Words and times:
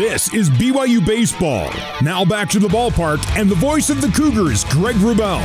This 0.00 0.32
is 0.32 0.48
BYU 0.48 1.04
Baseball. 1.04 1.70
Now 2.00 2.24
back 2.24 2.48
to 2.48 2.58
the 2.58 2.68
ballpark 2.68 3.22
and 3.38 3.50
the 3.50 3.54
voice 3.54 3.90
of 3.90 4.00
the 4.00 4.08
Cougars, 4.08 4.64
Greg 4.64 4.96
Wrubell. 4.96 5.44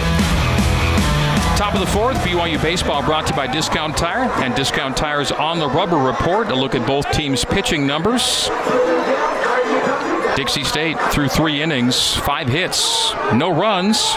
Top 1.58 1.74
of 1.74 1.82
the 1.82 1.88
fourth, 1.88 2.16
BYU 2.20 2.62
Baseball 2.62 3.04
brought 3.04 3.28
to 3.28 3.34
you 3.34 3.36
by 3.36 3.48
Discount 3.48 3.98
Tire 3.98 4.32
and 4.42 4.56
Discount 4.56 4.96
Tire's 4.96 5.34
On 5.34 5.60
the 5.60 5.68
Rubber 5.68 5.98
Report. 5.98 6.48
A 6.52 6.56
look 6.56 6.74
at 6.74 6.88
both 6.88 7.12
teams' 7.12 7.44
pitching 7.44 7.86
numbers. 7.86 8.50
Dixie 10.38 10.64
State 10.64 10.98
through 11.12 11.28
three 11.28 11.62
innings, 11.62 12.14
five 12.14 12.48
hits, 12.48 13.12
no 13.34 13.54
runs, 13.54 14.16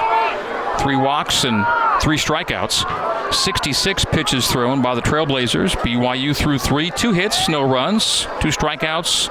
three 0.79 0.95
walks, 0.95 1.43
and 1.43 1.67
three 2.01 2.17
strikeouts. 2.17 3.35
66 3.35 4.05
pitches 4.05 4.47
thrown 4.47 4.83
by 4.83 4.95
the 4.95 5.03
Trailblazers. 5.03 5.75
BYU 5.79 6.37
threw 6.37 6.61
three, 6.61 6.93
two 6.93 7.11
hits, 7.11 7.49
no 7.49 7.69
runs, 7.69 8.29
two 8.41 8.49
strikeouts, 8.49 9.29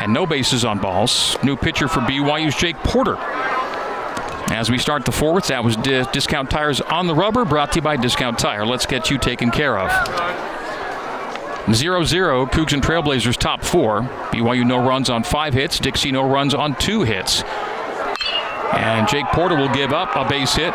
and 0.00 0.12
no 0.12 0.26
bases 0.26 0.64
on 0.64 0.78
balls. 0.78 1.36
New 1.42 1.56
pitcher 1.56 1.88
for 1.88 2.00
BYU's 2.00 2.56
Jake 2.56 2.76
Porter. 2.78 3.16
As 4.48 4.70
we 4.70 4.78
start 4.78 5.04
the 5.04 5.12
fourth, 5.12 5.48
that 5.48 5.64
was 5.64 5.76
D- 5.76 6.04
Discount 6.12 6.50
Tires 6.50 6.80
on 6.80 7.06
the 7.06 7.14
rubber, 7.14 7.44
brought 7.44 7.72
to 7.72 7.76
you 7.76 7.82
by 7.82 7.96
Discount 7.96 8.38
Tire. 8.38 8.64
Let's 8.64 8.86
get 8.86 9.10
you 9.10 9.18
taken 9.18 9.50
care 9.50 9.76
of. 9.78 9.90
0 11.74 12.04
0, 12.04 12.46
Cougs 12.46 12.72
and 12.72 12.82
Trailblazers 12.82 13.36
top 13.36 13.64
four. 13.64 14.02
BYU 14.30 14.64
no 14.64 14.78
runs 14.86 15.10
on 15.10 15.24
five 15.24 15.52
hits, 15.52 15.80
Dixie 15.80 16.12
no 16.12 16.28
runs 16.28 16.54
on 16.54 16.76
two 16.76 17.02
hits. 17.02 17.42
And 18.72 19.08
Jake 19.08 19.26
Porter 19.26 19.56
will 19.56 19.72
give 19.74 19.92
up 19.92 20.14
a 20.14 20.28
base 20.28 20.54
hit. 20.54 20.72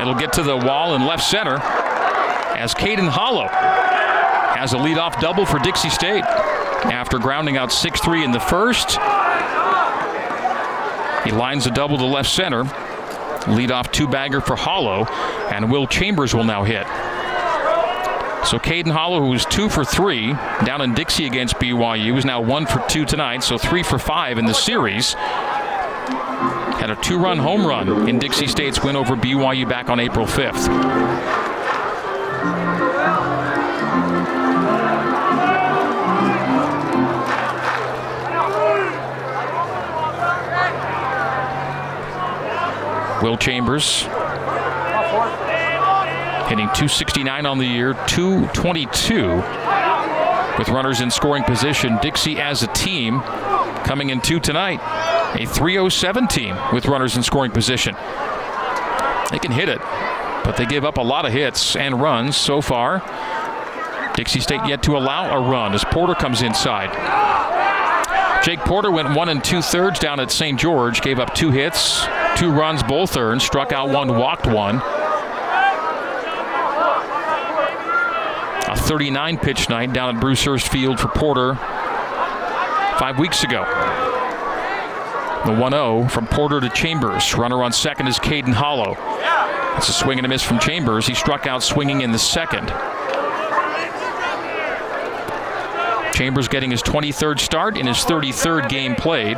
It'll 0.00 0.14
get 0.14 0.32
to 0.34 0.42
the 0.42 0.56
wall 0.56 0.94
in 0.94 1.06
left 1.06 1.22
center 1.24 1.56
as 2.56 2.74
Caden 2.74 3.08
Hollow 3.08 3.48
has 3.48 4.74
a 4.74 4.76
leadoff 4.76 5.18
double 5.20 5.46
for 5.46 5.58
Dixie 5.58 5.88
State 5.88 6.24
after 6.84 7.18
grounding 7.18 7.56
out 7.56 7.72
6 7.72 8.00
3 8.00 8.24
in 8.24 8.32
the 8.32 8.40
first. 8.40 8.98
He 11.24 11.32
lines 11.32 11.66
a 11.66 11.70
double 11.70 11.96
to 11.98 12.04
left 12.04 12.28
center. 12.28 12.64
Leadoff 13.44 13.92
two 13.92 14.08
bagger 14.08 14.40
for 14.40 14.56
Hollow, 14.56 15.04
and 15.52 15.70
Will 15.70 15.86
Chambers 15.86 16.34
will 16.34 16.44
now 16.44 16.64
hit. 16.64 16.86
So 18.46 18.58
Caden 18.58 18.90
Hollow, 18.90 19.20
who 19.20 19.28
was 19.28 19.46
two 19.46 19.68
for 19.68 19.84
three 19.84 20.32
down 20.64 20.82
in 20.82 20.94
Dixie 20.94 21.26
against 21.26 21.56
BYU, 21.56 22.16
is 22.16 22.24
now 22.24 22.40
one 22.40 22.66
for 22.66 22.84
two 22.88 23.04
tonight, 23.04 23.42
so 23.42 23.56
three 23.56 23.82
for 23.82 23.98
five 23.98 24.38
in 24.38 24.44
the 24.44 24.52
series. 24.52 25.14
Had 25.14 26.90
a 26.90 26.96
two 26.96 27.18
run 27.18 27.38
home 27.38 27.66
run 27.66 28.08
in 28.08 28.18
Dixie 28.18 28.46
State's 28.46 28.82
win 28.82 28.96
over 28.96 29.16
BYU 29.16 29.66
back 29.68 29.88
on 29.88 29.98
April 29.98 30.26
5th. 30.26 31.43
Will 43.24 43.38
Chambers 43.38 44.02
hitting 46.50 46.66
269 46.74 47.46
on 47.46 47.56
the 47.56 47.64
year, 47.64 47.94
222 48.06 49.36
with 50.58 50.68
runners 50.68 51.00
in 51.00 51.10
scoring 51.10 51.42
position. 51.42 51.96
Dixie 52.02 52.38
as 52.38 52.62
a 52.62 52.66
team 52.74 53.22
coming 53.82 54.10
in 54.10 54.20
two 54.20 54.40
tonight, 54.40 54.78
a 55.40 55.46
307 55.46 56.28
team 56.28 56.54
with 56.74 56.84
runners 56.84 57.16
in 57.16 57.22
scoring 57.22 57.50
position. 57.50 57.94
They 59.30 59.38
can 59.38 59.52
hit 59.52 59.70
it, 59.70 59.80
but 60.44 60.58
they 60.58 60.66
give 60.66 60.84
up 60.84 60.98
a 60.98 61.02
lot 61.02 61.24
of 61.24 61.32
hits 61.32 61.76
and 61.76 62.02
runs 62.02 62.36
so 62.36 62.60
far. 62.60 62.98
Dixie 64.16 64.40
State 64.40 64.60
yet 64.66 64.82
to 64.82 64.98
allow 64.98 65.34
a 65.34 65.50
run 65.50 65.72
as 65.72 65.82
Porter 65.82 66.14
comes 66.14 66.42
inside. 66.42 66.90
Jake 68.44 68.60
Porter 68.60 68.90
went 68.90 69.16
one 69.16 69.30
and 69.30 69.42
two 69.42 69.62
thirds 69.62 69.98
down 69.98 70.20
at 70.20 70.30
St. 70.30 70.60
George, 70.60 71.00
gave 71.00 71.18
up 71.18 71.34
two 71.34 71.50
hits, 71.50 72.04
two 72.36 72.50
runs, 72.50 72.82
both 72.82 73.16
earned, 73.16 73.42
struck 73.42 73.72
out 73.72 73.90
one, 73.90 74.16
walked 74.16 74.46
one. 74.46 74.76
A 78.66 78.76
39 78.76 79.38
pitch 79.38 79.68
night 79.68 79.92
down 79.92 80.16
at 80.16 80.20
Bruce 80.20 80.44
Hurst 80.44 80.68
Field 80.68 80.98
for 80.98 81.08
Porter 81.08 81.54
five 82.98 83.18
weeks 83.18 83.44
ago. 83.44 83.64
The 85.46 85.52
1 85.52 85.72
0 85.72 86.08
from 86.08 86.26
Porter 86.26 86.60
to 86.60 86.70
Chambers. 86.70 87.34
Runner 87.34 87.62
on 87.62 87.72
second 87.72 88.06
is 88.06 88.18
Caden 88.18 88.54
Hollow. 88.54 88.96
It's 89.76 89.88
a 89.88 89.92
swing 89.92 90.18
and 90.18 90.24
a 90.24 90.28
miss 90.28 90.42
from 90.42 90.58
Chambers. 90.58 91.06
He 91.06 91.14
struck 91.14 91.46
out 91.46 91.62
swinging 91.62 92.00
in 92.00 92.12
the 92.12 92.18
second. 92.18 92.68
Chambers 96.14 96.48
getting 96.48 96.70
his 96.70 96.82
23rd 96.82 97.40
start 97.40 97.76
in 97.76 97.86
his 97.86 97.98
33rd 97.98 98.68
game 98.68 98.94
played. 98.94 99.36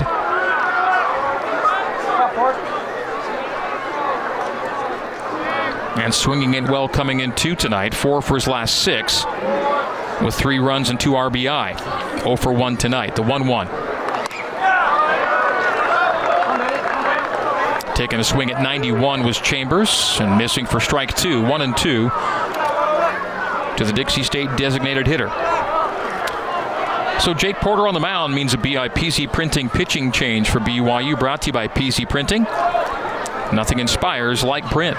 And 5.97 6.13
swinging 6.15 6.55
it 6.55 6.65
well 6.65 6.89
coming 6.89 7.21
in 7.21 7.35
two 7.35 7.55
tonight, 7.55 7.95
four 7.95 8.23
for 8.23 8.35
his 8.35 8.47
last 8.47 8.83
six, 8.83 9.25
with 10.23 10.35
three 10.35 10.59
runs 10.59 10.91
and 10.91 11.01
two 11.01 11.13
RBI. 11.13 12.23
0 12.23 12.37
for 12.37 12.53
1 12.53 12.77
tonight, 12.77 13.17
the 13.17 13.23
1 13.23 13.47
1. 13.47 13.69
Taking 17.97 18.21
a 18.21 18.25
swing 18.25 18.51
at 18.51 18.61
91 18.61 19.25
was 19.25 19.41
Chambers 19.41 20.19
and 20.21 20.37
missing 20.37 20.67
for 20.67 20.81
strike 20.81 21.17
two, 21.17 21.41
one 21.43 21.63
and 21.63 21.75
two 21.75 22.11
to 23.79 23.85
the 23.87 23.93
Dixie 23.95 24.23
State 24.23 24.55
designated 24.59 25.07
hitter. 25.07 25.29
So 27.21 27.33
Jake 27.33 27.57
Porter 27.57 27.89
on 27.89 27.95
the 27.95 28.01
mound 28.01 28.35
means 28.35 28.53
a 28.53 28.59
BIPC 28.59 29.33
printing 29.33 29.71
pitching 29.71 30.13
change 30.13 30.51
for 30.51 30.61
BYU, 30.61 31.19
brought 31.19 31.41
to 31.43 31.47
you 31.47 31.53
by 31.55 31.69
PC 31.69 32.07
Printing. 32.07 32.43
Nothing 33.55 33.79
inspires 33.79 34.45
like 34.45 34.67
print. 34.67 34.99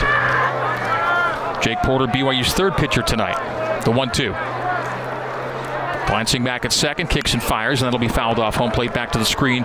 Jake 1.62 1.80
Porter, 1.80 2.08
BYU's 2.08 2.54
third 2.54 2.76
pitcher 2.76 3.02
tonight, 3.02 3.82
the 3.84 3.92
1 3.92 4.12
2. 4.12 4.36
Glancing 6.08 6.44
back 6.44 6.64
at 6.64 6.72
second, 6.72 7.10
kicks 7.10 7.34
and 7.34 7.44
fires, 7.44 7.82
and 7.82 7.86
that'll 7.86 8.00
be 8.00 8.08
fouled 8.08 8.40
off 8.40 8.56
home 8.56 8.72
plate 8.72 8.94
back 8.94 9.12
to 9.12 9.18
the 9.20 9.26
screen. 9.26 9.64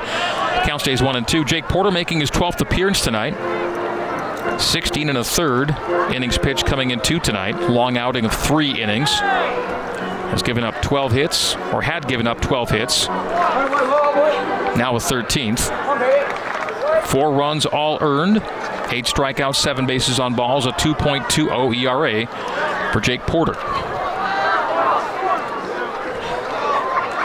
Count 0.64 0.80
stays 0.80 1.00
one 1.00 1.14
and 1.14 1.26
two. 1.26 1.44
Jake 1.44 1.64
Porter 1.68 1.92
making 1.92 2.18
his 2.18 2.30
12th 2.32 2.60
appearance 2.60 3.00
tonight. 3.00 3.34
16 4.60 5.08
and 5.08 5.18
a 5.18 5.24
third 5.24 5.70
innings 6.12 6.36
pitched 6.38 6.66
coming 6.66 6.90
in 6.90 7.00
two 7.00 7.20
tonight. 7.20 7.54
Long 7.70 7.96
outing 7.96 8.24
of 8.24 8.34
three 8.34 8.72
innings. 8.80 9.10
Has 9.10 10.42
given 10.42 10.64
up 10.64 10.80
12 10.82 11.12
hits, 11.12 11.54
or 11.72 11.80
had 11.82 12.08
given 12.08 12.26
up 12.26 12.40
12 12.40 12.70
hits. 12.70 13.06
Now 14.76 14.96
a 14.96 14.98
13th. 14.98 15.70
Four 17.06 17.32
runs 17.34 17.66
all 17.66 17.98
earned. 18.00 18.42
Eight 18.92 19.06
strikeouts, 19.06 19.54
seven 19.54 19.86
bases 19.86 20.20
on 20.20 20.34
balls, 20.34 20.66
a 20.66 20.72
2.20 20.72 21.74
ERA 21.82 22.92
for 22.92 23.00
Jake 23.00 23.22
Porter. 23.22 23.54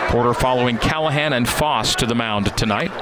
Porter 0.08 0.34
following 0.34 0.78
Callahan 0.78 1.34
and 1.34 1.46
Foss 1.46 1.94
to 1.96 2.06
the 2.06 2.16
mound 2.16 2.56
tonight. 2.56 2.94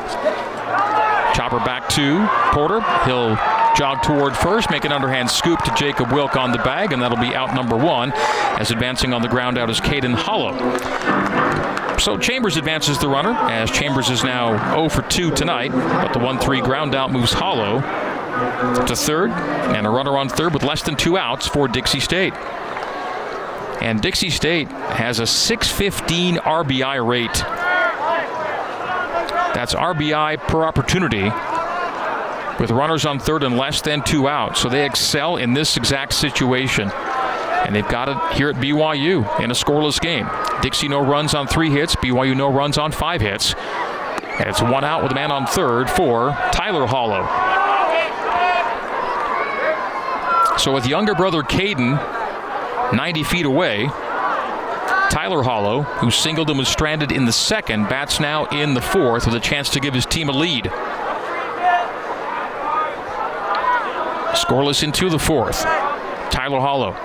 Chopper 1.36 1.60
back 1.60 1.88
to 1.90 2.28
Porter. 2.56 2.82
He'll 3.06 3.36
jog 3.76 4.02
toward 4.02 4.36
first, 4.36 4.72
make 4.72 4.84
an 4.84 4.92
underhand 4.92 5.30
scoop 5.30 5.60
to 5.62 5.72
Jacob 5.76 6.12
Wilk 6.12 6.36
on 6.36 6.52
the 6.52 6.58
bag, 6.58 6.92
and 6.92 7.00
that'll 7.04 7.20
be 7.20 7.36
out 7.36 7.54
number 7.54 7.78
one. 7.78 8.14
As 8.14 8.72
advancing 8.72 9.14
on 9.14 9.22
the 9.22 9.28
ground 9.28 9.60
out 9.60 9.70
is 9.70 9.80
Caden 9.80 10.16
Hollow. 10.16 10.58
So 12.00 12.18
Chambers 12.18 12.58
advances 12.58 12.98
the 12.98 13.10
runner, 13.10 13.34
as 13.34 13.70
Chambers 13.70 14.10
is 14.10 14.24
now 14.24 14.74
0 14.74 14.90
for 14.90 15.04
2 15.04 15.30
tonight, 15.36 15.72
but 15.72 16.14
the 16.14 16.20
1 16.20 16.40
3 16.40 16.62
ground 16.62 16.96
out 16.96 17.12
moves 17.12 17.32
Hollow 17.32 17.84
to 18.88 18.96
third, 18.96 19.32
and 19.32 19.88
a 19.88 19.90
runner 19.90 20.18
on 20.18 20.30
third 20.30 20.54
with 20.54 20.64
less 20.64 20.84
than 20.84 20.96
two 20.96 21.18
outs 21.18 21.48
for 21.48 21.68
Dixie 21.68 22.00
State. 22.00 22.34
And 23.82 24.02
Dixie 24.02 24.30
State 24.30 24.68
has 24.70 25.20
a 25.20 25.28
615 25.28 26.38
RBI 26.38 27.08
rate. 27.08 27.34
That's 29.54 29.74
RBI 29.74 30.38
per 30.48 30.64
opportunity 30.64 31.32
with 32.60 32.72
runners 32.72 33.06
on 33.06 33.20
third 33.20 33.44
and 33.44 33.58
less 33.58 33.82
than 33.82 34.02
two 34.04 34.28
outs. 34.28 34.62
So 34.62 34.70
they 34.70 34.86
excel 34.86 35.38
in 35.38 35.54
this 35.54 35.78
exact 35.78 36.14
situation. 36.14 36.90
And 36.92 37.76
they've 37.76 37.88
got 37.88 38.10
it 38.10 38.38
here 38.38 38.50
at 38.50 38.56
BYU 38.56 39.40
in 39.40 39.52
a 39.52 39.54
scoreless 39.54 40.00
game. 40.00 40.30
Dixie 40.62 40.88
no 40.88 41.00
runs 41.00 41.34
on 41.34 41.48
three 41.48 41.70
hits, 41.70 41.96
BYU 41.96 42.36
no 42.36 42.52
runs 42.52 42.78
on 42.78 42.92
five 42.92 43.22
hits. 43.22 43.56
And 44.40 44.50
it's 44.50 44.62
one 44.62 44.84
out 44.84 45.02
with 45.04 45.12
a 45.12 45.16
man 45.16 45.32
on 45.32 45.46
third 45.48 45.90
for 45.90 46.32
Tyler 46.52 46.86
Hollow. 46.86 47.45
So 50.58 50.72
with 50.72 50.88
younger 50.88 51.14
brother 51.14 51.42
Caden 51.42 51.94
90 52.94 53.24
feet 53.24 53.46
away, 53.46 53.88
Tyler 55.10 55.44
Hollow, 55.44 55.84
who 55.84 56.12
singled 56.12 56.50
and 56.50 56.58
was 56.58 56.68
stranded 56.68 57.12
in 57.12 57.26
the 57.26 57.32
second, 57.32 57.90
bats 57.90 58.20
now 58.20 58.46
in 58.46 58.74
the 58.74 58.82
fourth 58.82 59.26
with 59.26 59.36
a 59.36 59.40
chance 59.40 59.70
to 59.72 59.80
give 59.80 59.94
his 59.94 60.06
team 60.06 60.30
a 60.30 60.32
lead. 60.32 60.66
Scoreless 64.36 64.84
into 64.84 65.10
the 65.10 65.20
fourth. 65.20 65.64
Tyler 66.32 66.60
Hollow 66.60 66.96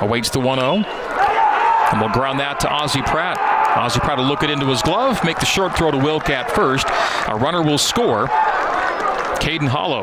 awaits 0.00 0.30
the 0.30 0.40
1 0.40 0.58
0 0.58 0.76
and 0.76 2.00
will 2.00 2.08
ground 2.10 2.40
that 2.40 2.60
to 2.60 2.70
Ozzie 2.70 3.02
Pratt 3.02 3.38
Ozzie 3.76 4.00
Pratt 4.00 4.18
will 4.18 4.24
look 4.24 4.42
it 4.42 4.50
into 4.50 4.66
his 4.66 4.82
glove, 4.82 5.22
make 5.24 5.38
the 5.38 5.46
short 5.46 5.76
throw 5.76 5.90
to 5.90 5.98
Wilcat 5.98 6.50
first. 6.50 6.88
A 7.28 7.36
runner 7.36 7.62
will 7.62 7.78
score. 7.78 8.26
Caden 9.38 9.68
Hollow 9.68 10.02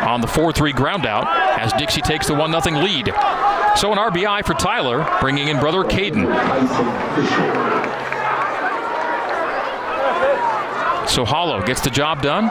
on 0.00 0.20
the 0.20 0.26
4 0.26 0.52
3 0.52 0.72
ground 0.72 1.06
out 1.06 1.26
as 1.60 1.72
Dixie 1.74 2.00
takes 2.00 2.26
the 2.26 2.34
1 2.34 2.50
0 2.62 2.80
lead. 2.82 3.06
So 3.76 3.92
an 3.92 3.98
RBI 3.98 4.44
for 4.44 4.54
Tyler, 4.54 5.06
bringing 5.20 5.48
in 5.48 5.58
brother 5.58 5.82
Caden. 5.82 6.26
So 11.08 11.24
Hollow 11.24 11.62
gets 11.62 11.80
the 11.80 11.90
job 11.90 12.22
done. 12.22 12.50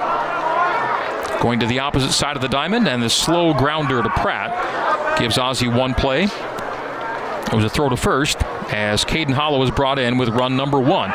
Going 1.42 1.60
to 1.60 1.68
the 1.68 1.80
opposite 1.80 2.14
side 2.14 2.36
of 2.36 2.42
the 2.42 2.48
diamond, 2.48 2.88
and 2.88 3.04
the 3.04 3.10
slow 3.10 3.54
grounder 3.54 4.02
to 4.02 4.10
Pratt 4.10 5.20
gives 5.20 5.38
Ozzie 5.38 5.68
one 5.68 5.94
play. 5.94 6.24
It 6.24 7.54
was 7.54 7.66
a 7.66 7.70
throw 7.70 7.90
to 7.90 7.98
first 7.98 8.42
as 8.72 9.06
Caden 9.06 9.34
Hollow 9.34 9.62
is 9.64 9.72
brought 9.72 10.00
in 10.00 10.18
with 10.18 10.30
run 10.30 10.56
number 10.56 10.80
one. 10.80 11.10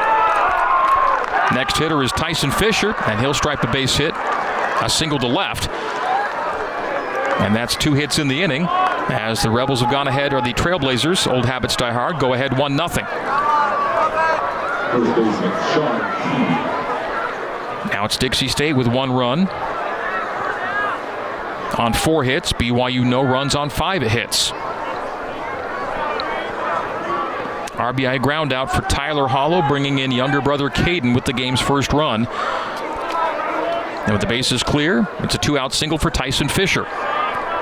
Next 1.55 1.79
hitter 1.79 2.03
is 2.03 2.12
Tyson 2.12 2.53
Fisher, 2.53 2.94
and 3.06 3.19
he'll 3.19 3.35
stripe 3.35 3.65
a 3.65 3.73
base 3.73 3.97
hit, 3.97 4.15
a 4.81 4.88
single 4.88 5.19
to 5.19 5.26
left. 5.26 5.69
And 7.41 7.57
that's 7.57 7.75
two 7.75 7.95
hits 7.95 8.19
in 8.19 8.29
the 8.29 8.43
inning 8.43 8.67
as 8.67 9.43
the 9.43 9.51
Rebels 9.51 9.81
have 9.81 9.91
gone 9.91 10.07
ahead, 10.07 10.33
or 10.33 10.41
the 10.41 10.53
Trailblazers, 10.53 11.31
old 11.31 11.47
habits 11.47 11.75
die 11.77 11.93
hard, 11.93 12.19
go 12.19 12.35
ahead 12.35 12.57
1 12.57 12.77
0. 12.77 12.89
Now 17.93 18.05
it's 18.05 18.17
Dixie 18.19 18.49
State 18.49 18.75
with 18.75 18.87
one 18.87 19.13
run 19.13 19.49
on 21.79 21.93
four 21.93 22.25
hits. 22.25 22.53
BYU 22.53 23.05
no 23.05 23.23
runs 23.23 23.55
on 23.55 23.71
five 23.71 24.03
hits. 24.03 24.53
RBI 27.81 28.21
ground 28.21 28.53
out 28.53 28.71
for 28.71 28.83
Tyler 28.83 29.27
Hollow, 29.27 29.67
bringing 29.67 30.01
in 30.01 30.11
younger 30.13 30.41
brother 30.41 30.69
Caden 30.69 31.15
with 31.15 31.25
the 31.25 31.33
game's 31.33 31.61
first 31.61 31.93
run. 31.93 32.27
And 32.27 34.13
with 34.13 34.21
the 34.21 34.27
bases 34.27 34.63
clear, 34.63 35.09
it's 35.21 35.35
a 35.35 35.39
two 35.39 35.57
out 35.59 35.73
single 35.73 35.99
for 35.99 36.11
Tyson 36.11 36.49
Fisher, 36.49 36.85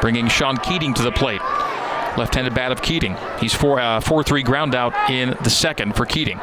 bringing 0.00 0.29
Sean 0.29 0.56
Keating 0.56 0.95
to 0.95 1.03
the 1.03 1.12
plate. 1.12 1.41
Left 2.17 2.35
handed 2.35 2.55
bat 2.55 2.73
of 2.73 2.83
Keating. 2.83 3.17
He's 3.41 3.55
4 3.55 3.81
uh, 3.81 4.00
4 4.00 4.23
3 4.23 4.43
ground 4.43 4.75
out 4.75 4.93
in 5.11 5.37
the 5.43 5.50
second 5.50 5.95
for 5.97 6.05
Keating. 6.05 6.41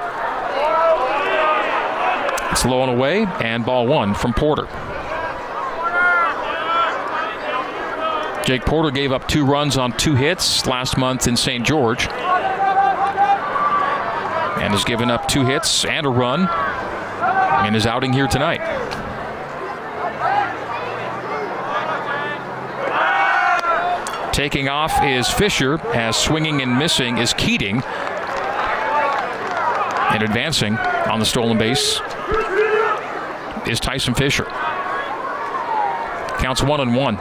It's 2.52 2.64
low 2.64 2.84
and 2.84 2.92
away, 2.92 3.26
and 3.42 3.66
ball 3.66 3.86
one 3.86 4.14
from 4.14 4.34
Porter. 4.34 4.68
Jake 8.46 8.64
Porter 8.64 8.92
gave 8.92 9.12
up 9.12 9.28
two 9.28 9.44
runs 9.44 9.76
on 9.76 9.92
two 9.98 10.14
hits 10.16 10.66
last 10.68 10.98
month 10.98 11.28
in 11.28 11.36
St. 11.36 11.66
George. 11.66 12.08
And 14.58 14.72
has 14.72 14.86
given 14.86 15.10
up 15.10 15.28
two 15.28 15.44
hits 15.44 15.84
and 15.84 16.06
a 16.06 16.10
run 16.10 16.42
in 17.68 17.74
his 17.74 17.86
outing 17.88 18.14
here 18.14 18.28
tonight. 18.28 18.62
Taking 24.36 24.68
off 24.68 25.02
is 25.02 25.30
Fisher, 25.30 25.80
as 25.96 26.18
swinging 26.18 26.62
and 26.62 26.78
missing 26.78 27.20
is 27.20 27.34
Keating. 27.36 27.82
And 30.12 30.22
advancing 30.22 30.76
on 30.76 31.22
the 31.22 31.26
stolen 31.26 31.58
base 31.58 32.02
is 33.66 33.80
Tyson 33.80 34.14
Fisher. 34.14 34.44
Counts 36.44 36.62
one 36.62 36.82
and 36.82 36.94
one. 36.94 37.16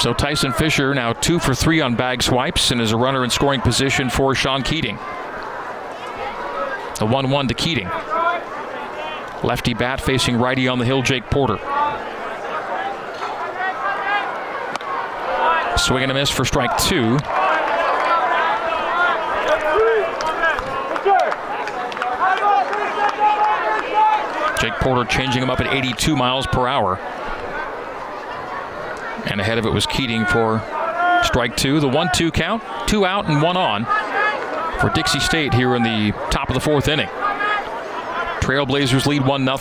So 0.00 0.14
Tyson 0.14 0.54
Fisher 0.54 0.94
now 0.94 1.12
two 1.12 1.38
for 1.38 1.54
three 1.54 1.82
on 1.82 1.96
bag 1.96 2.22
swipes 2.22 2.70
and 2.70 2.80
is 2.80 2.92
a 2.92 2.96
runner 2.96 3.24
in 3.24 3.28
scoring 3.28 3.60
position 3.60 4.08
for 4.08 4.34
Sean 4.34 4.62
Keating. 4.62 4.96
The 6.98 7.04
1 7.04 7.28
1 7.28 7.48
to 7.48 7.54
Keating. 7.54 7.90
Lefty 9.44 9.74
bat 9.74 10.00
facing 10.00 10.38
righty 10.38 10.68
on 10.68 10.78
the 10.78 10.86
hill, 10.86 11.02
Jake 11.02 11.24
Porter. 11.24 11.58
Swing 15.76 16.02
and 16.02 16.10
a 16.10 16.14
miss 16.14 16.30
for 16.30 16.46
strike 16.46 16.74
two. 16.78 17.18
Jake 24.62 24.72
Porter 24.80 25.04
changing 25.04 25.42
him 25.42 25.50
up 25.50 25.60
at 25.60 25.66
82 25.66 26.16
miles 26.16 26.46
per 26.46 26.66
hour. 26.66 26.96
And 29.26 29.42
ahead 29.42 29.58
of 29.58 29.66
it 29.66 29.72
was 29.74 29.84
Keating 29.84 30.24
for 30.24 30.60
strike 31.22 31.54
two. 31.54 31.80
The 31.80 31.88
1 31.88 32.08
2 32.14 32.30
count, 32.30 32.62
two 32.86 33.04
out 33.04 33.26
and 33.26 33.42
one 33.42 33.58
on 33.58 33.84
for 34.80 34.88
Dixie 34.94 35.20
State 35.20 35.52
here 35.52 35.76
in 35.76 35.82
the 35.82 36.12
top 36.30 36.48
of 36.48 36.54
the 36.54 36.60
fourth 36.60 36.88
inning. 36.88 37.10
Trailblazers 38.44 39.06
lead 39.06 39.24
1 39.24 39.46
0. 39.46 39.56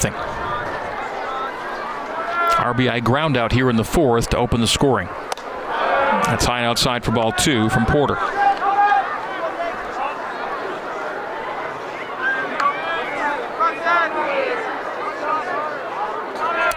RBI 2.53 3.01
ground 3.01 3.37
out 3.37 3.53
here 3.53 3.69
in 3.69 3.77
the 3.77 3.83
fourth 3.85 4.29
to 4.31 4.37
open 4.37 4.59
the 4.59 4.67
scoring. 4.67 5.07
That's 6.27 6.43
high 6.43 6.65
outside 6.65 7.05
for 7.05 7.11
ball 7.11 7.31
two 7.31 7.69
from 7.69 7.85
Porter. 7.85 8.15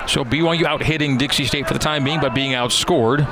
So 0.06 0.24
BYU 0.24 0.62
out 0.62 0.84
hitting 0.84 1.18
Dixie 1.18 1.44
State 1.44 1.66
for 1.66 1.74
the 1.74 1.80
time 1.80 2.04
being 2.04 2.20
but 2.20 2.36
being 2.36 2.52
outscored. 2.52 3.26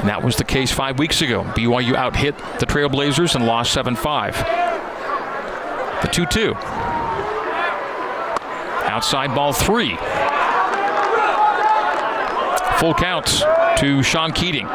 And 0.00 0.08
that 0.08 0.24
was 0.24 0.34
the 0.34 0.42
case 0.42 0.72
five 0.72 0.98
weeks 0.98 1.22
ago. 1.22 1.44
BYU 1.44 1.94
out 1.94 2.16
hit 2.16 2.36
the 2.58 2.66
Trailblazers 2.66 3.36
and 3.36 3.46
lost 3.46 3.72
7 3.72 3.94
5. 3.94 4.34
The 6.02 6.08
2 6.08 6.26
2. 6.26 6.75
Outside 8.96 9.34
ball 9.34 9.52
three. 9.52 9.94
Full 12.78 12.94
count 12.94 13.26
to 13.76 14.02
Sean 14.02 14.32
Keating. 14.32 14.66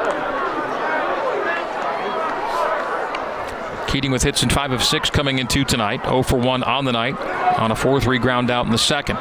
Keating 3.87 4.11
with 4.11 4.21
hits 4.21 4.43
in 4.43 4.49
five 4.51 4.73
of 4.73 4.83
six 4.83 5.09
coming 5.09 5.39
in 5.39 5.47
two 5.47 5.63
tonight. 5.63 6.03
0 6.03 6.21
for 6.21 6.37
1 6.37 6.61
on 6.61 6.85
the 6.85 6.91
night 6.91 7.19
on 7.57 7.71
a 7.71 7.75
4 7.75 7.99
3 7.99 8.19
ground 8.19 8.51
out 8.51 8.63
in 8.67 8.71
the 8.71 8.77
second. 8.77 9.15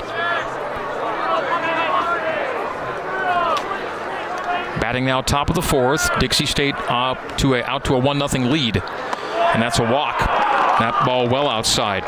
Batting 4.82 5.06
now 5.06 5.22
top 5.22 5.48
of 5.48 5.56
the 5.56 5.62
fourth. 5.62 6.10
Dixie 6.18 6.44
State 6.44 6.74
up 6.90 7.38
to 7.38 7.54
a, 7.54 7.62
out 7.62 7.86
to 7.86 7.94
a 7.94 7.98
1 7.98 8.28
0 8.28 8.44
lead. 8.50 8.76
And 8.76 9.62
that's 9.62 9.78
a 9.78 9.90
walk. 9.90 10.18
That 10.18 11.04
ball 11.06 11.26
well 11.26 11.48
outside. 11.48 12.04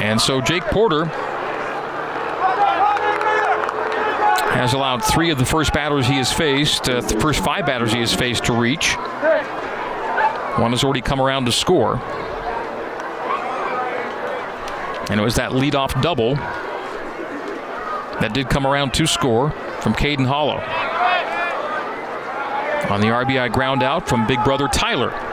And 0.00 0.20
so 0.20 0.40
Jake 0.40 0.62
Porter 0.64 1.04
has 4.54 4.72
allowed 4.72 5.04
three 5.04 5.30
of 5.30 5.38
the 5.38 5.44
first 5.44 5.72
batters 5.72 6.06
he 6.06 6.14
has 6.14 6.32
faced, 6.32 6.88
uh, 6.88 7.00
the 7.00 7.20
first 7.20 7.44
five 7.44 7.66
batters 7.66 7.92
he 7.92 8.00
has 8.00 8.12
faced 8.12 8.44
to 8.46 8.52
reach. 8.52 8.94
One 10.58 10.72
has 10.72 10.82
already 10.84 11.00
come 11.00 11.20
around 11.20 11.44
to 11.46 11.52
score. 11.52 11.96
And 15.10 15.18
it 15.18 15.22
was 15.22 15.36
that 15.36 15.52
leadoff 15.52 16.00
double 16.02 16.36
that 18.20 18.32
did 18.34 18.48
come 18.48 18.66
around 18.66 18.92
to 18.94 19.06
score 19.06 19.50
from 19.80 19.94
Caden 19.94 20.26
Hollow 20.26 20.60
on 22.90 23.00
the 23.00 23.06
RBI 23.06 23.52
ground 23.52 23.82
out 23.82 24.08
from 24.08 24.26
big 24.26 24.42
brother 24.44 24.68
Tyler. 24.68 25.29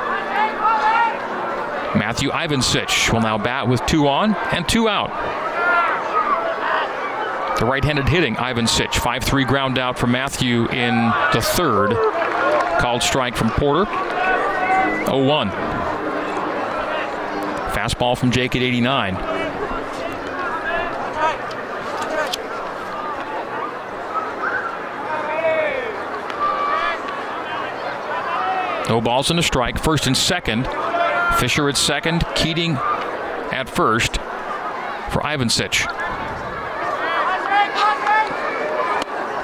Matthew 1.97 2.29
Ivancic 2.29 3.11
will 3.11 3.21
now 3.21 3.37
bat 3.37 3.67
with 3.67 3.85
two 3.85 4.07
on 4.07 4.35
and 4.51 4.67
two 4.69 4.87
out. 4.87 5.09
The 7.59 7.65
right 7.65 7.83
handed 7.83 8.07
hitting 8.07 8.35
Ivancic. 8.35 8.93
5 8.93 9.23
3 9.23 9.43
ground 9.45 9.79
out 9.79 9.97
for 9.97 10.05
Matthew 10.05 10.67
in 10.69 10.95
the 11.33 11.41
third. 11.41 11.91
Called 12.79 13.01
strike 13.01 13.35
from 13.35 13.49
Porter. 13.49 13.85
0 15.05 15.23
1. 15.25 15.49
Fastball 17.73 18.15
from 18.15 18.29
Jake 18.29 18.55
at 18.55 18.61
89. 18.61 19.15
No 28.87 29.01
balls 29.01 29.31
and 29.31 29.39
a 29.39 29.43
strike. 29.43 29.79
First 29.79 30.05
and 30.05 30.15
second. 30.15 30.67
Fisher 31.39 31.69
at 31.69 31.77
second. 31.77 32.23
Keating 32.35 32.73
at 33.51 33.69
first 33.69 34.17
for 35.11 35.21
Ivancic. 35.21 35.85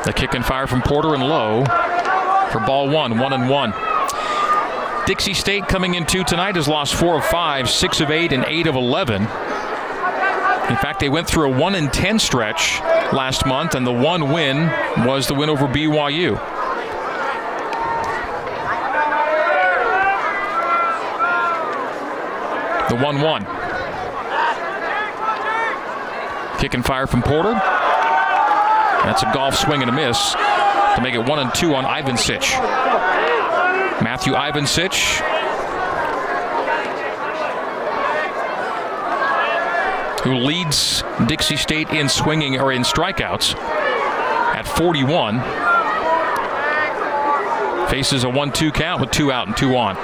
The 0.06 0.14
kick 0.14 0.34
and 0.34 0.46
fire 0.46 0.68
from 0.68 0.82
Porter 0.82 1.14
and 1.14 1.24
Lowe 1.24 1.64
for 2.52 2.60
ball 2.60 2.90
one, 2.90 3.18
one 3.20 3.34
and 3.34 3.50
one. 3.50 3.74
Dixie 5.06 5.34
State 5.34 5.68
coming 5.68 5.96
in 5.96 6.06
two 6.06 6.24
tonight 6.24 6.56
has 6.56 6.68
lost 6.68 6.94
four 6.94 7.18
of 7.18 7.26
five, 7.26 7.70
six 7.70 8.02
of 8.02 8.10
eight, 8.10 8.32
and 8.32 8.46
eight 8.46 8.68
of 8.68 8.76
11. 8.76 9.22
In 9.22 9.28
fact, 10.78 11.00
they 11.00 11.10
went 11.10 11.28
through 11.28 11.54
a 11.54 11.58
1 11.58 11.76
in 11.76 11.90
10 11.90 12.20
stretch 12.20 12.80
last 13.12 13.46
month, 13.46 13.76
and 13.76 13.86
the 13.86 13.92
one 13.92 14.32
win 14.32 14.72
was 15.06 15.28
the 15.28 15.34
win 15.34 15.50
over 15.50 15.68
BYU. 15.68 16.53
The 22.94 23.00
1 23.04 23.22
1. 23.22 23.42
Kick 26.60 26.76
and 26.76 26.86
fire 26.86 27.08
from 27.08 27.24
Porter. 27.24 27.54
That's 27.54 29.24
a 29.24 29.32
golf 29.34 29.56
swing 29.56 29.82
and 29.82 29.90
a 29.90 29.94
miss 29.94 30.34
to 30.34 31.00
make 31.02 31.16
it 31.16 31.28
1 31.28 31.40
and 31.40 31.52
2 31.56 31.74
on 31.74 31.86
Ivancic. 31.86 32.52
Matthew 34.04 34.34
Ivancic. 34.34 35.22
Who 40.24 40.36
leads 40.36 41.04
Dixie 41.26 41.58
State 41.58 41.90
in 41.90 42.08
swinging 42.08 42.60
or 42.60 42.72
in 42.72 42.84
strikeouts 42.84 43.56
at 43.56 44.68
41. 44.68 45.40
Faces 47.90 48.24
a 48.24 48.30
1 48.30 48.52
2 48.52 48.72
count 48.72 49.02
with 49.02 49.10
two 49.10 49.32
out 49.32 49.48
and 49.48 49.58
two 49.58 49.76
on. 49.78 49.96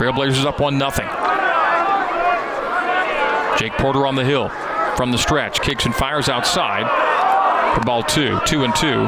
Trailblazers 0.00 0.46
up 0.46 0.58
1 0.60 0.78
0. 0.78 1.19
Jake 3.60 3.72
Porter 3.74 4.06
on 4.06 4.14
the 4.14 4.24
hill 4.24 4.48
from 4.96 5.12
the 5.12 5.18
stretch, 5.18 5.60
kicks 5.60 5.84
and 5.84 5.94
fires 5.94 6.30
outside 6.30 6.86
for 7.74 7.84
ball 7.84 8.02
two, 8.02 8.40
two 8.46 8.64
and 8.64 8.74
two 8.74 9.06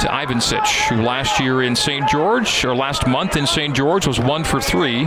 to 0.00 0.06
Ivancic, 0.06 0.88
who 0.90 1.00
last 1.00 1.40
year 1.40 1.62
in 1.62 1.74
St. 1.74 2.06
George, 2.10 2.62
or 2.62 2.76
last 2.76 3.06
month 3.06 3.36
in 3.36 3.46
St. 3.46 3.74
George, 3.74 4.06
was 4.06 4.20
one 4.20 4.44
for 4.44 4.60
three 4.60 5.04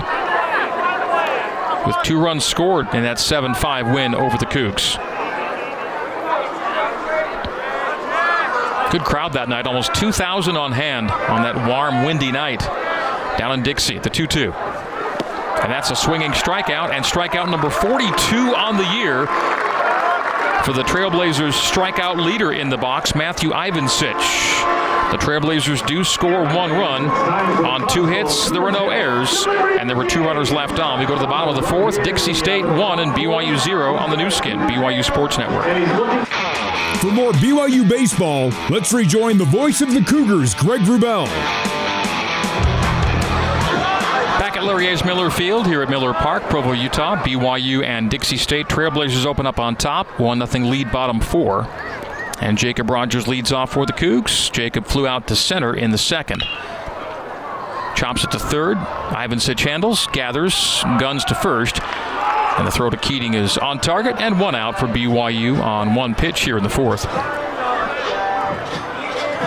with 1.85 1.95
two 2.03 2.19
runs 2.19 2.43
scored 2.43 2.87
in 2.95 3.03
that 3.03 3.19
7 3.19 3.53
5 3.53 3.93
win 3.93 4.15
over 4.15 4.39
the 4.39 4.47
Cougs. 4.47 4.97
Good 8.91 9.03
crowd 9.03 9.33
that 9.33 9.49
night, 9.49 9.67
almost 9.67 9.93
2,000 9.93 10.57
on 10.57 10.71
hand 10.71 11.11
on 11.11 11.43
that 11.43 11.67
warm, 11.67 12.05
windy 12.05 12.31
night 12.31 12.61
down 13.37 13.51
in 13.51 13.61
Dixie, 13.61 13.99
the 13.99 14.09
2 14.09 14.25
2. 14.25 14.53
And 15.63 15.71
that's 15.71 15.91
a 15.91 15.95
swinging 15.95 16.31
strikeout, 16.31 16.91
and 16.91 17.05
strikeout 17.05 17.49
number 17.49 17.69
42 17.69 18.53
on 18.55 18.75
the 18.75 18.83
year 18.93 19.25
for 20.63 20.73
the 20.73 20.83
Trailblazers 20.83 21.53
strikeout 21.53 22.17
leader 22.23 22.51
in 22.51 22.69
the 22.69 22.77
box, 22.77 23.15
Matthew 23.15 23.51
Ivancic. 23.51 24.13
The 25.11 25.17
Trailblazers 25.17 25.85
do 25.85 26.03
score 26.03 26.43
one 26.43 26.71
run 26.71 27.05
on 27.65 27.87
two 27.87 28.05
hits. 28.05 28.49
There 28.49 28.61
were 28.61 28.71
no 28.71 28.89
errors, 28.89 29.45
and 29.47 29.89
there 29.89 29.95
were 29.95 30.05
two 30.07 30.23
runners 30.23 30.51
left 30.51 30.79
on. 30.79 30.99
We 30.99 31.05
go 31.05 31.15
to 31.15 31.21
the 31.21 31.27
bottom 31.27 31.55
of 31.55 31.61
the 31.61 31.69
fourth. 31.69 32.03
Dixie 32.03 32.33
State 32.33 32.65
one 32.65 32.99
and 32.99 33.11
BYU 33.11 33.57
zero 33.57 33.95
on 33.95 34.09
the 34.09 34.17
Nu 34.17 34.29
Skin, 34.31 34.57
BYU 34.59 35.03
Sports 35.03 35.37
Network. 35.37 35.65
For 36.99 37.11
more 37.11 37.31
BYU 37.33 37.87
baseball, 37.87 38.51
let's 38.69 38.91
rejoin 38.91 39.37
the 39.37 39.45
voice 39.45 39.81
of 39.81 39.93
the 39.93 40.01
Cougars, 40.01 40.55
Greg 40.55 40.81
Wrubell. 40.81 41.27
Larry 44.63 44.87
H. 44.87 45.03
Miller 45.03 45.29
Field 45.29 45.67
here 45.67 45.81
at 45.81 45.89
Miller 45.89 46.13
Park, 46.13 46.43
Provo, 46.43 46.71
Utah. 46.71 47.17
BYU 47.17 47.83
and 47.83 48.09
Dixie 48.09 48.37
State 48.37 48.67
Trailblazers 48.67 49.25
open 49.25 49.45
up 49.45 49.59
on 49.59 49.75
top. 49.75 50.19
1 50.19 50.45
0 50.45 50.65
lead, 50.65 50.91
bottom 50.91 51.19
four. 51.19 51.67
And 52.39 52.57
Jacob 52.57 52.89
Rogers 52.89 53.27
leads 53.27 53.51
off 53.51 53.73
for 53.73 53.85
the 53.85 53.93
Cougs. 53.93 54.51
Jacob 54.51 54.85
flew 54.85 55.05
out 55.05 55.27
to 55.27 55.35
center 55.35 55.73
in 55.73 55.91
the 55.91 55.97
second. 55.97 56.41
Chops 57.95 58.23
it 58.23 58.31
to 58.31 58.39
third. 58.39 58.77
Ivancic 58.77 59.59
handles, 59.59 60.07
gathers, 60.07 60.81
guns 60.99 61.25
to 61.25 61.35
first. 61.35 61.81
And 62.57 62.65
the 62.65 62.71
throw 62.71 62.89
to 62.89 62.97
Keating 62.97 63.33
is 63.33 63.57
on 63.57 63.79
target 63.79 64.15
and 64.19 64.39
one 64.39 64.55
out 64.55 64.79
for 64.79 64.87
BYU 64.87 65.61
on 65.61 65.93
one 65.95 66.15
pitch 66.15 66.41
here 66.41 66.57
in 66.57 66.63
the 66.63 66.69
fourth. 66.69 67.01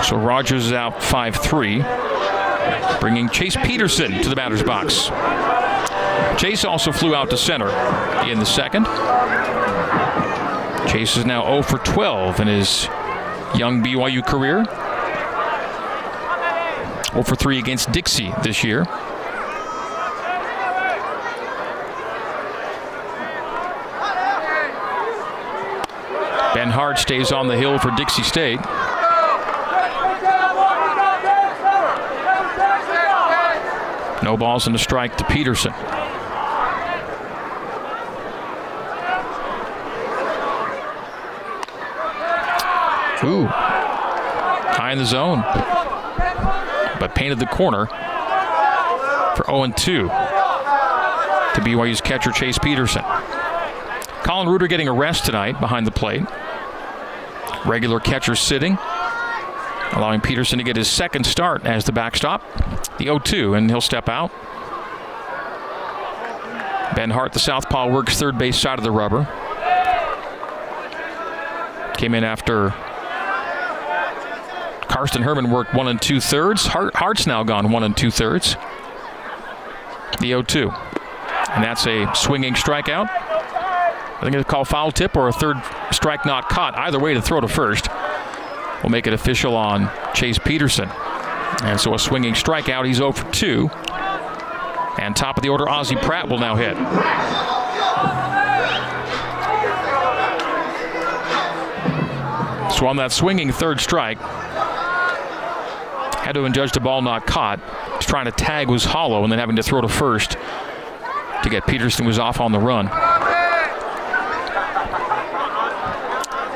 So 0.05 0.17
Rogers 0.17 0.67
is 0.67 0.73
out 0.73 1.03
5 1.03 1.37
3, 1.37 1.79
bringing 3.01 3.29
Chase 3.29 3.57
Peterson 3.57 4.13
to 4.23 4.29
the 4.29 4.37
batter's 4.37 4.63
box. 4.63 5.11
Chase 6.41 6.65
also 6.65 6.93
flew 6.93 7.15
out 7.15 7.31
to 7.31 7.37
center 7.37 7.69
in 8.29 8.39
the 8.39 8.45
second. 8.45 8.85
Chase 10.89 11.17
is 11.17 11.25
now 11.25 11.45
0 11.45 11.63
for 11.63 11.79
12 11.79 12.41
in 12.41 12.49
his 12.49 12.85
young 13.57 13.83
BYU 13.83 14.25
career. 14.25 14.65
0 17.13 17.23
for 17.23 17.35
3 17.35 17.59
against 17.59 17.93
Dixie 17.93 18.33
this 18.43 18.63
year. 18.63 18.85
Ben 26.55 26.71
Hart 26.71 26.99
stays 26.99 27.33
on 27.33 27.49
the 27.49 27.57
hill 27.57 27.79
for 27.79 27.91
Dixie 27.97 28.23
State. 28.23 28.61
No 34.27 34.37
balls 34.37 34.67
and 34.67 34.75
a 34.75 34.79
strike 34.81 35.17
to 35.19 35.25
Peterson. 35.27 35.71
Ooh. 43.23 43.47
High 43.47 44.91
in 44.91 44.99
the 44.99 45.05
zone. 45.05 45.43
But 46.99 47.15
painted 47.15 47.39
the 47.39 47.47
corner 47.47 47.87
for 49.37 49.45
0 49.47 49.69
2 49.77 50.09
to 50.09 50.11
BYU's 51.61 52.01
catcher 52.01 52.33
Chase 52.33 52.59
Peterson. 52.59 53.05
Colin 54.25 54.49
Reuter 54.49 54.67
getting 54.67 54.89
a 54.89 54.93
rest 54.93 55.25
tonight 55.25 55.61
behind 55.61 55.87
the 55.87 55.93
plate. 55.93 56.25
Regular 57.65 58.01
catcher 58.01 58.35
sitting, 58.35 58.77
allowing 59.93 60.21
Peterson 60.21 60.59
to 60.59 60.65
get 60.65 60.77
his 60.77 60.89
second 60.89 61.25
start 61.25 61.65
as 61.65 61.85
the 61.85 61.93
backstop. 61.93 62.43
The 62.99 63.05
0 63.05 63.19
2, 63.21 63.55
and 63.55 63.71
he'll 63.71 63.81
step 63.81 64.09
out. 64.09 64.31
Ben 66.95 67.11
Hart, 67.11 67.33
the 67.33 67.39
southpaw, 67.39 67.89
works 67.89 68.19
third 68.19 68.39
base 68.39 68.59
side 68.59 68.79
of 68.79 68.85
the 68.85 68.91
rubber. 68.91 69.25
Came 71.97 72.15
in 72.15 72.25
after 72.25 72.71
Karsten 74.89 75.23
Herman 75.23 75.51
worked 75.51 75.75
one 75.75 75.89
and 75.89 76.01
two 76.01 76.21
thirds. 76.21 76.67
Hart, 76.67 76.95
Hart's 76.95 77.27
now 77.27 77.43
gone 77.43 77.71
one 77.71 77.83
and 77.83 77.97
two 77.97 78.11
thirds. 78.11 78.57
The 80.21 80.29
0 80.29 80.43
2. 80.43 80.71
And 80.71 81.65
that's 81.65 81.87
a 81.87 82.11
swinging 82.15 82.55
strikeout. 82.55 83.09
I 83.09 84.21
think 84.23 84.35
it's 84.35 84.49
called 84.49 84.69
foul 84.69 84.91
tip 84.91 85.17
or 85.17 85.29
a 85.29 85.33
third 85.33 85.57
strike 85.91 86.25
not 86.25 86.49
caught. 86.49 86.75
Either 86.77 86.99
way, 86.99 87.15
to 87.15 87.21
throw 87.21 87.41
to 87.41 87.49
first 87.49 87.89
will 88.87 88.93
make 88.93 89.09
it 89.09 89.13
official 89.13 89.57
on 89.57 89.91
Chase 90.15 90.39
Peterson. 90.39 90.89
And 91.65 91.81
so 91.81 91.93
a 91.95 91.99
swinging 91.99 92.35
strikeout. 92.35 92.87
He's 92.87 92.99
0 92.99 93.11
for 93.11 93.29
2. 93.33 93.69
And 94.99 95.15
top 95.17 95.37
of 95.37 95.43
the 95.43 95.49
order, 95.49 95.69
Ozzie 95.69 95.97
Pratt 95.97 96.29
will 96.29 96.39
now 96.39 96.55
hit. 96.55 96.77
So 102.79 102.87
on 102.87 102.97
that 102.99 103.11
swinging 103.11 103.51
third 103.51 103.81
strike, 103.81 104.19
had 106.21 106.33
to 106.35 106.45
adjudge 106.45 106.71
the 106.71 106.81
ball 106.81 107.03
not 107.03 107.27
caught. 107.27 107.59
Trying 108.01 108.27
to 108.27 108.33
tag 108.33 108.69
was 108.69 108.85
hollow 108.85 109.25
and 109.25 109.33
then 109.33 109.41
having 109.41 109.57
to 109.57 109.65
throw 109.65 109.81
to 109.81 109.89
first 109.89 110.37
to 111.43 111.49
get 111.51 111.67
Peterson 111.67 112.07
was 112.07 112.21
off 112.21 112.41
on 112.41 112.53
the 112.53 112.61
run. 112.61 112.87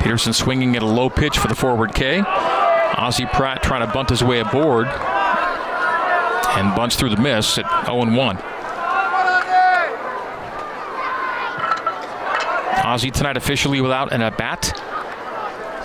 Peterson 0.01 0.33
swinging 0.33 0.75
at 0.75 0.81
a 0.81 0.85
low 0.85 1.09
pitch 1.09 1.37
for 1.37 1.47
the 1.47 1.55
forward 1.55 1.93
K. 1.93 2.23
Ozzie 2.97 3.25
Pratt 3.27 3.63
trying 3.63 3.85
to 3.85 3.93
bunt 3.93 4.09
his 4.09 4.23
way 4.23 4.39
aboard 4.39 4.87
and 6.57 6.75
bunts 6.75 6.95
through 6.95 7.09
the 7.09 7.17
miss 7.17 7.57
at 7.57 7.85
0 7.85 8.15
1. 8.15 8.37
Ozzie 12.83 13.11
tonight 13.11 13.37
officially 13.37 13.79
without 13.79 14.11
an 14.11 14.21
at 14.21 14.37
bat 14.37 14.81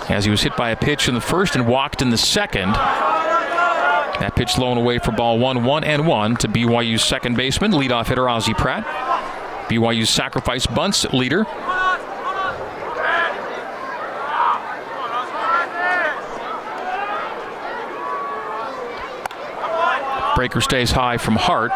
as 0.09 0.25
he 0.25 0.31
was 0.31 0.41
hit 0.41 0.55
by 0.57 0.71
a 0.71 0.75
pitch 0.75 1.07
in 1.07 1.13
the 1.13 1.21
first 1.21 1.55
and 1.55 1.67
walked 1.67 2.01
in 2.01 2.09
the 2.09 2.17
second. 2.17 2.73
That 4.19 4.35
pitch 4.35 4.57
and 4.57 4.79
away 4.79 4.97
for 4.97 5.11
ball 5.11 5.37
one, 5.37 5.63
one 5.63 5.83
and 5.83 6.07
one 6.07 6.35
to 6.37 6.47
BYU's 6.47 7.03
second 7.03 7.37
baseman, 7.37 7.71
leadoff 7.71 8.07
hitter 8.07 8.27
Ozzie 8.27 8.55
Pratt. 8.55 8.83
BYU's 9.69 10.09
sacrifice 10.09 10.65
bunts 10.65 11.05
leader. 11.13 11.45
Breaker 20.37 20.61
stays 20.61 20.91
high 20.91 21.17
from 21.17 21.35
Hart. 21.35 21.71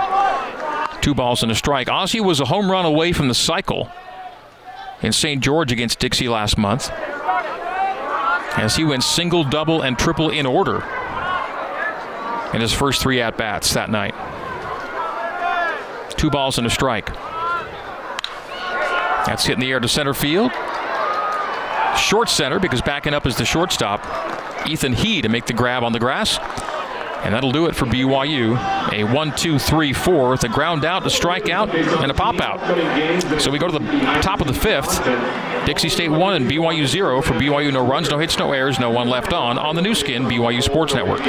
Two 1.01 1.15
balls 1.15 1.41
and 1.41 1.51
a 1.51 1.55
strike. 1.55 1.89
Ozzie 1.89 2.21
was 2.21 2.39
a 2.39 2.45
home 2.45 2.69
run 2.69 2.85
away 2.85 3.11
from 3.11 3.27
the 3.27 3.33
cycle 3.33 3.89
in 5.01 5.11
St. 5.11 5.43
George 5.43 5.71
against 5.71 5.97
Dixie 5.97 6.29
last 6.29 6.59
month 6.59 6.91
as 8.55 8.75
he 8.75 8.83
went 8.83 9.01
single, 9.01 9.43
double, 9.43 9.81
and 9.81 9.97
triple 9.97 10.29
in 10.29 10.45
order 10.45 10.83
in 12.53 12.61
his 12.61 12.71
first 12.71 13.01
three 13.01 13.19
at 13.19 13.35
bats 13.35 13.73
that 13.73 13.89
night. 13.89 14.13
Two 16.11 16.29
balls 16.29 16.59
and 16.59 16.67
a 16.67 16.69
strike. 16.69 17.07
That's 19.25 19.43
hit 19.43 19.55
in 19.55 19.59
the 19.59 19.71
air 19.71 19.79
to 19.79 19.87
center 19.87 20.13
field. 20.13 20.51
Short 21.97 22.29
center 22.29 22.59
because 22.59 22.83
backing 22.83 23.15
up 23.15 23.25
is 23.25 23.37
the 23.37 23.45
shortstop, 23.45 24.67
Ethan 24.67 24.93
He, 24.93 25.23
to 25.23 25.29
make 25.29 25.47
the 25.47 25.53
grab 25.53 25.83
on 25.83 25.93
the 25.93 25.99
grass. 25.99 26.37
And 27.23 27.33
that'll 27.33 27.51
do 27.51 27.67
it 27.67 27.75
for 27.75 27.85
BYU. 27.85 28.57
A 28.93 29.03
1 29.03 29.35
2 29.35 29.59
3 29.59 29.93
4 29.93 30.31
with 30.31 30.43
a 30.43 30.49
ground 30.49 30.85
out, 30.85 31.03
a 31.03 31.09
strikeout, 31.09 31.73
and 32.01 32.11
a 32.11 32.13
pop 32.13 32.39
out. 32.41 32.59
So 33.41 33.51
we 33.51 33.59
go 33.59 33.67
to 33.67 33.77
the 33.77 33.85
top 34.21 34.41
of 34.41 34.47
the 34.47 34.53
fifth. 34.53 35.03
Dixie 35.65 35.89
State 35.89 36.09
1 36.09 36.33
and 36.33 36.49
BYU 36.49 36.87
0 36.87 37.21
for 37.21 37.33
BYU. 37.33 37.71
No 37.71 37.87
runs, 37.87 38.09
no 38.09 38.17
hits, 38.17 38.37
no 38.37 38.51
errors, 38.51 38.79
no 38.79 38.89
one 38.89 39.07
left 39.07 39.33
on 39.33 39.57
on 39.57 39.75
the 39.75 39.81
Nu 39.81 39.93
Skin 39.93 40.23
BYU 40.23 40.63
Sports 40.63 40.93
Network. 40.93 41.21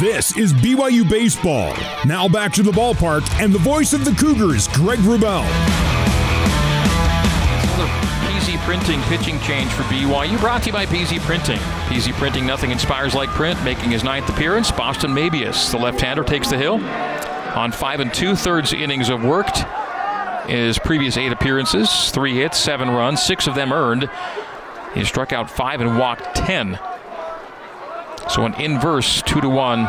This 0.00 0.36
is 0.36 0.52
BYU 0.52 1.08
Baseball. 1.08 1.72
Now 2.04 2.28
back 2.28 2.52
to 2.54 2.62
the 2.62 2.72
ballpark 2.72 3.22
and 3.40 3.54
the 3.54 3.60
voice 3.60 3.92
of 3.92 4.04
the 4.04 4.12
Cougars, 4.12 4.66
Greg 4.68 4.98
Wrubell. 4.98 5.83
Printing 8.64 9.02
pitching 9.02 9.38
change 9.40 9.70
for 9.72 9.82
BYU 9.82 10.40
brought 10.40 10.62
to 10.62 10.68
you 10.68 10.72
by 10.72 10.86
PZ 10.86 11.20
Printing. 11.20 11.58
PZ 11.58 12.14
Printing, 12.14 12.46
nothing 12.46 12.70
inspires 12.70 13.14
like 13.14 13.28
print, 13.28 13.62
making 13.62 13.90
his 13.90 14.02
ninth 14.02 14.26
appearance. 14.30 14.72
Boston 14.72 15.10
Mabius, 15.10 15.70
the 15.70 15.76
left-hander, 15.76 16.24
takes 16.24 16.48
the 16.48 16.56
hill 16.56 16.82
on 17.54 17.72
five 17.72 18.00
and 18.00 18.12
two-thirds 18.14 18.72
innings 18.72 19.10
of 19.10 19.22
worked. 19.22 19.64
His 20.48 20.78
previous 20.78 21.18
eight 21.18 21.30
appearances, 21.30 22.10
three 22.10 22.36
hits, 22.36 22.56
seven 22.56 22.88
runs, 22.88 23.22
six 23.22 23.46
of 23.46 23.54
them 23.54 23.70
earned. 23.70 24.08
He 24.94 25.04
struck 25.04 25.34
out 25.34 25.50
five 25.50 25.82
and 25.82 25.98
walked 25.98 26.34
ten. 26.34 26.78
So 28.30 28.46
an 28.46 28.54
inverse 28.54 29.20
two 29.20 29.42
to 29.42 29.48
one 29.50 29.84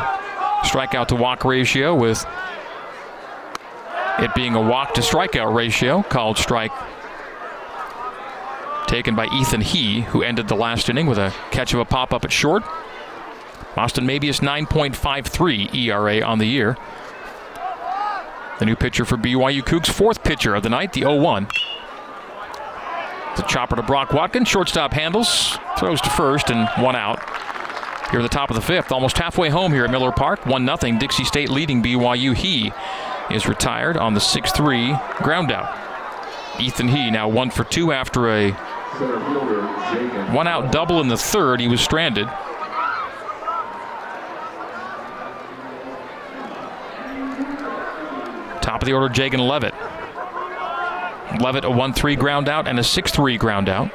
strikeout 0.66 1.08
to 1.08 1.16
walk 1.16 1.46
ratio 1.46 1.96
with 1.96 2.26
it 4.20 4.36
being 4.36 4.56
a 4.56 4.62
walk 4.62 4.96
to 4.96 5.02
strikeout 5.02 5.56
ratio 5.56 6.04
called 6.04 6.38
strike 6.38 6.74
taken 8.86 9.16
by 9.16 9.28
Ethan 9.28 9.62
He, 9.62 10.02
who 10.02 10.24
ended 10.24 10.48
the 10.48 10.56
last 10.56 10.90
inning 10.90 11.08
with 11.08 11.18
a 11.18 11.34
catch 11.52 11.74
of 11.74 11.80
a 11.80 11.86
pop 11.86 12.14
up 12.14 12.24
at 12.24 12.32
short. 12.32 12.64
Boston 13.76 14.06
Mabius 14.06 14.40
9.53 14.40 15.74
ERA 15.76 16.22
on 16.22 16.40
the 16.40 16.46
year. 16.46 16.78
The 18.60 18.66
new 18.66 18.76
pitcher 18.76 19.04
for 19.04 19.18
BYU 19.18 19.62
Cougs, 19.62 19.88
fourth 19.88 20.24
pitcher 20.24 20.56
of 20.56 20.64
the 20.64 20.70
night, 20.70 20.94
the 20.94 21.02
0 21.02 21.20
1. 21.20 21.48
The 23.36 23.44
chopper 23.44 23.76
to 23.76 23.84
Brock 23.84 24.14
Watkins, 24.14 24.48
shortstop 24.48 24.94
handles, 24.94 25.58
throws 25.78 26.00
to 26.02 26.10
first, 26.10 26.50
and 26.50 26.70
one 26.82 26.96
out. 26.96 27.20
Here 28.12 28.20
at 28.20 28.24
the 28.24 28.30
top 28.30 28.50
of 28.50 28.56
the 28.56 28.62
fifth, 28.62 28.94
almost 28.94 29.18
halfway 29.18 29.50
home 29.50 29.74
here 29.74 29.84
at 29.84 29.92
Miller 29.92 30.12
Park. 30.12 30.46
1 30.46 30.78
0. 30.78 31.00
Dixie 31.00 31.26
State 31.26 31.50
leading 31.50 31.84
BYU. 31.84 32.34
He 32.34 32.72
is 33.30 33.48
retired 33.48 33.98
on 33.98 34.14
the 34.14 34.22
6 34.22 34.52
3 34.54 34.96
ground 35.18 35.52
out. 35.52 35.86
Ethan 36.60 36.88
He 36.88 37.12
now 37.12 37.28
one 37.28 37.50
for 37.50 37.66
two 37.66 37.92
after 37.92 38.30
a 38.30 38.52
one 40.34 40.48
out 40.48 40.72
double 40.72 41.02
in 41.02 41.08
the 41.08 41.18
third. 41.18 41.60
He 41.60 41.68
was 41.68 41.82
stranded. 41.82 42.28
Top 48.62 48.82
of 48.82 48.86
the 48.86 48.94
order, 48.94 49.14
Jagan 49.14 49.48
Levitt. 49.48 49.74
Levitt 51.42 51.66
a 51.66 51.70
1 51.70 51.94
3 51.94 52.16
ground 52.16 52.50
out 52.50 52.68
and 52.68 52.80
a 52.80 52.84
6 52.84 53.12
3 53.12 53.38
ground 53.38 53.70
out. 53.70 53.92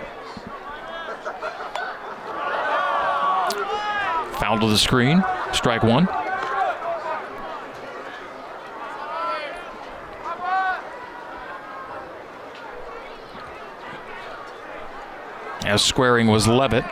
Foul 4.38 4.58
to 4.60 4.68
the 4.68 4.78
screen. 4.78 5.24
Strike 5.52 5.82
one. 5.82 6.08
As 15.70 15.82
squaring 15.82 16.26
was 16.26 16.48
Levitt, 16.48 16.84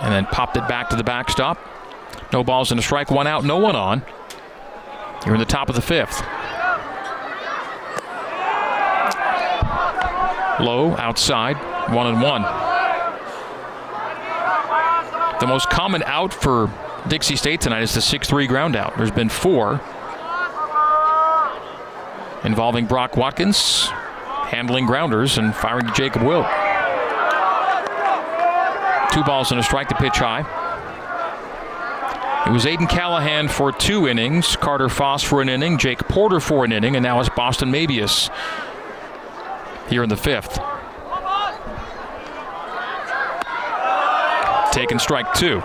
and 0.00 0.10
then 0.10 0.24
popped 0.24 0.56
it 0.56 0.66
back 0.66 0.88
to 0.88 0.96
the 0.96 1.04
backstop. 1.04 1.58
No 2.32 2.42
balls 2.42 2.70
and 2.70 2.80
a 2.80 2.82
strike, 2.82 3.10
one 3.10 3.26
out, 3.26 3.44
no 3.44 3.58
one 3.58 3.76
on. 3.76 4.02
You're 5.26 5.34
in 5.34 5.38
the 5.38 5.44
top 5.44 5.68
of 5.68 5.74
the 5.74 5.82
fifth. 5.82 6.22
Low 10.64 10.96
outside, 10.96 11.56
one 11.92 12.06
and 12.06 12.22
one. 12.22 12.40
The 15.38 15.46
most 15.46 15.68
common 15.68 16.02
out 16.04 16.32
for 16.32 16.72
Dixie 17.08 17.36
State 17.36 17.60
tonight 17.60 17.82
is 17.82 17.92
the 17.92 18.00
6 18.00 18.28
3 18.28 18.46
ground 18.46 18.76
out. 18.76 18.96
There's 18.96 19.10
been 19.10 19.28
four 19.28 19.82
involving 22.44 22.86
Brock 22.86 23.14
Watkins 23.18 23.88
handling 24.48 24.86
grounders 24.86 25.36
and 25.36 25.54
firing 25.54 25.86
to 25.86 25.92
Jacob 25.92 26.22
Wilt. 26.22 26.46
Two 29.12 29.22
balls 29.24 29.50
and 29.50 29.60
a 29.60 29.62
strike 29.62 29.88
to 29.88 29.94
pitch 29.94 30.16
high. 30.16 30.40
It 32.46 32.50
was 32.50 32.64
Aiden 32.64 32.88
Callahan 32.88 33.46
for 33.46 33.70
two 33.70 34.08
innings, 34.08 34.56
Carter 34.56 34.88
Foss 34.88 35.22
for 35.22 35.42
an 35.42 35.48
inning, 35.48 35.76
Jake 35.78 35.98
Porter 36.08 36.40
for 36.40 36.64
an 36.64 36.72
inning, 36.72 36.96
and 36.96 37.02
now 37.02 37.20
it's 37.20 37.28
Boston 37.28 37.70
Mabius 37.70 38.30
here 39.88 40.02
in 40.02 40.08
the 40.08 40.16
fifth. 40.16 40.58
Taking 44.72 44.98
strike 44.98 45.32
two. 45.34 45.60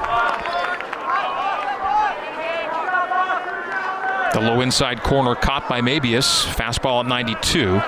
The 4.33 4.41
low 4.41 4.59
inside 4.61 5.01
corner 5.01 5.35
caught 5.35 5.69
by 5.69 5.79
Mabius. 5.79 6.45
Fastball 6.45 6.99
at 6.99 7.07
92. 7.07 7.81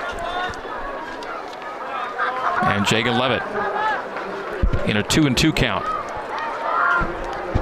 And 2.66 2.86
Jagan 2.86 3.20
Levitt 3.20 3.69
in 4.90 4.96
a 4.96 5.02
two 5.04 5.26
and 5.26 5.38
two 5.38 5.52
count. 5.52 5.86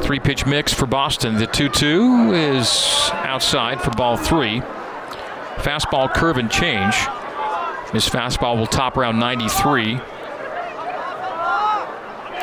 Three 0.02 0.18
pitch 0.18 0.46
mix 0.46 0.72
for 0.72 0.86
Boston. 0.86 1.36
The 1.36 1.46
2 1.46 1.68
2 1.68 2.32
is 2.32 3.10
outside 3.12 3.82
for 3.82 3.90
ball 3.90 4.16
three. 4.16 4.60
Fastball 5.56 6.12
curve 6.12 6.38
and 6.38 6.50
change. 6.50 6.94
His 7.92 8.08
fastball 8.08 8.56
will 8.56 8.66
top 8.66 8.96
around 8.96 9.18
93. 9.18 10.00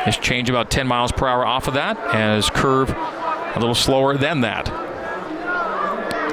His 0.04 0.16
change 0.18 0.48
about 0.48 0.70
10 0.70 0.86
miles 0.86 1.10
per 1.10 1.26
hour 1.26 1.44
off 1.44 1.66
of 1.66 1.74
that, 1.74 1.98
and 2.14 2.36
his 2.36 2.48
curve 2.48 2.90
a 2.90 3.58
little 3.58 3.74
slower 3.74 4.16
than 4.16 4.42
that. 4.42 4.66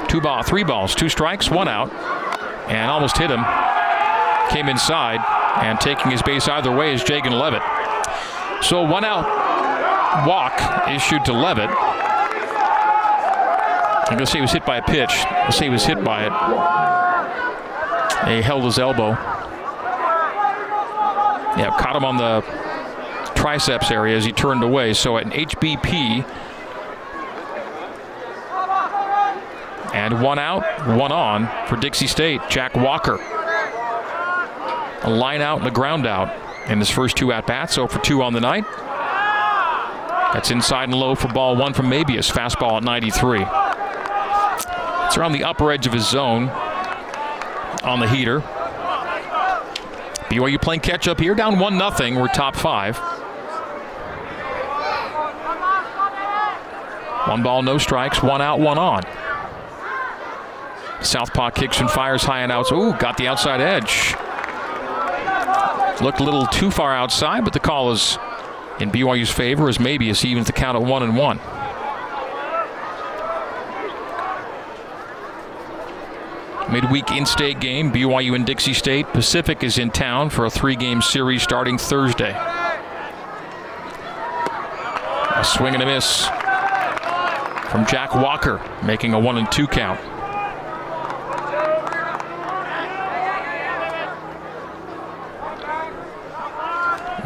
Two 0.08 0.20
ball, 0.20 0.44
three 0.44 0.62
balls, 0.62 0.94
two 0.94 1.08
strikes, 1.08 1.50
one 1.50 1.66
out, 1.66 1.92
and 2.68 2.88
almost 2.88 3.18
hit 3.18 3.30
him. 3.30 3.44
Came 4.50 4.68
inside, 4.68 5.18
and 5.64 5.80
taking 5.80 6.12
his 6.12 6.22
base 6.22 6.46
either 6.46 6.70
way 6.70 6.94
is 6.94 7.02
Jagan 7.02 7.40
Levitt. 7.40 7.62
So 8.64 8.82
one 8.82 9.04
out 9.04 9.26
walk 10.26 10.88
issued 10.88 11.22
to 11.26 11.34
Levitt. 11.34 11.68
I'm 14.06 14.16
going 14.16 14.24
to 14.24 14.26
say 14.26 14.38
he 14.38 14.42
was 14.42 14.52
hit 14.52 14.64
by 14.64 14.78
a 14.78 14.82
pitch. 14.82 15.10
I'll 15.10 15.52
say 15.52 15.66
he 15.66 15.70
was 15.70 15.84
hit 15.84 16.02
by 16.02 16.24
it. 16.24 16.32
He 18.34 18.40
held 18.40 18.64
his 18.64 18.78
elbow. 18.78 19.10
Yeah, 21.58 21.76
caught 21.78 21.94
him 21.94 22.06
on 22.06 22.16
the 22.16 22.40
triceps 23.34 23.90
area 23.90 24.16
as 24.16 24.24
he 24.24 24.32
turned 24.32 24.62
away. 24.62 24.94
So 24.94 25.18
an 25.18 25.30
HBP. 25.30 26.24
And 29.92 30.22
one 30.22 30.38
out, 30.38 30.64
one 30.96 31.12
on 31.12 31.50
for 31.68 31.76
Dixie 31.76 32.06
State. 32.06 32.40
Jack 32.48 32.74
Walker. 32.74 33.18
A 35.02 35.10
line 35.10 35.42
out 35.42 35.58
and 35.58 35.68
a 35.68 35.70
ground 35.70 36.06
out 36.06 36.43
in 36.68 36.78
his 36.78 36.90
first 36.90 37.16
two 37.16 37.32
at 37.32 37.46
bats. 37.46 37.74
So 37.74 37.86
for 37.86 37.98
two 38.00 38.22
on 38.22 38.32
the 38.32 38.40
night. 38.40 38.64
That's 40.32 40.50
inside 40.50 40.84
and 40.84 40.94
low 40.94 41.14
for 41.14 41.28
ball 41.28 41.56
one 41.56 41.74
from 41.74 41.86
Mabius. 41.86 42.30
Fastball 42.30 42.78
at 42.78 42.82
93. 42.82 43.46
It's 45.06 45.16
around 45.16 45.32
the 45.32 45.44
upper 45.44 45.70
edge 45.70 45.86
of 45.86 45.92
his 45.92 46.08
zone 46.08 46.48
on 47.84 48.00
the 48.00 48.08
heater. 48.08 48.40
BYU 50.28 50.60
playing 50.60 50.80
catch 50.80 51.06
up 51.06 51.20
here, 51.20 51.34
down 51.34 51.60
1 51.60 51.78
0. 51.78 52.20
We're 52.20 52.26
top 52.28 52.56
five. 52.56 52.96
One 57.28 57.42
ball, 57.42 57.62
no 57.62 57.78
strikes, 57.78 58.22
one 58.22 58.42
out, 58.42 58.58
one 58.58 58.76
on. 58.76 59.02
Southpaw 61.00 61.50
kicks 61.50 61.80
and 61.80 61.90
fires 61.90 62.22
high 62.24 62.40
and 62.40 62.50
outs. 62.50 62.72
Ooh, 62.72 62.92
got 62.98 63.16
the 63.16 63.28
outside 63.28 63.60
edge. 63.60 64.14
Looked 66.02 66.20
a 66.20 66.24
little 66.24 66.46
too 66.46 66.70
far 66.70 66.94
outside, 66.94 67.44
but 67.44 67.52
the 67.52 67.60
call 67.60 67.92
is 67.92 68.18
in 68.80 68.90
BYU's 68.90 69.30
favor 69.30 69.68
as 69.68 69.78
maybe 69.78 70.10
it's 70.10 70.24
even 70.24 70.44
the 70.44 70.52
count 70.52 70.76
at 70.76 70.82
one 70.82 71.02
and 71.02 71.16
one. 71.16 71.38
Midweek 76.70 77.12
in-state 77.12 77.60
game, 77.60 77.92
BYU 77.92 78.34
and 78.34 78.44
Dixie 78.44 78.74
State. 78.74 79.06
Pacific 79.08 79.62
is 79.62 79.78
in 79.78 79.90
town 79.90 80.30
for 80.30 80.46
a 80.46 80.50
three-game 80.50 81.02
series 81.02 81.42
starting 81.42 81.78
Thursday. 81.78 82.32
A 85.36 85.44
swing 85.44 85.74
and 85.74 85.82
a 85.82 85.86
miss 85.86 86.26
from 87.70 87.86
Jack 87.86 88.14
Walker, 88.14 88.60
making 88.84 89.14
a 89.14 89.18
one 89.18 89.38
and 89.38 89.50
two 89.52 89.66
count. 89.66 90.00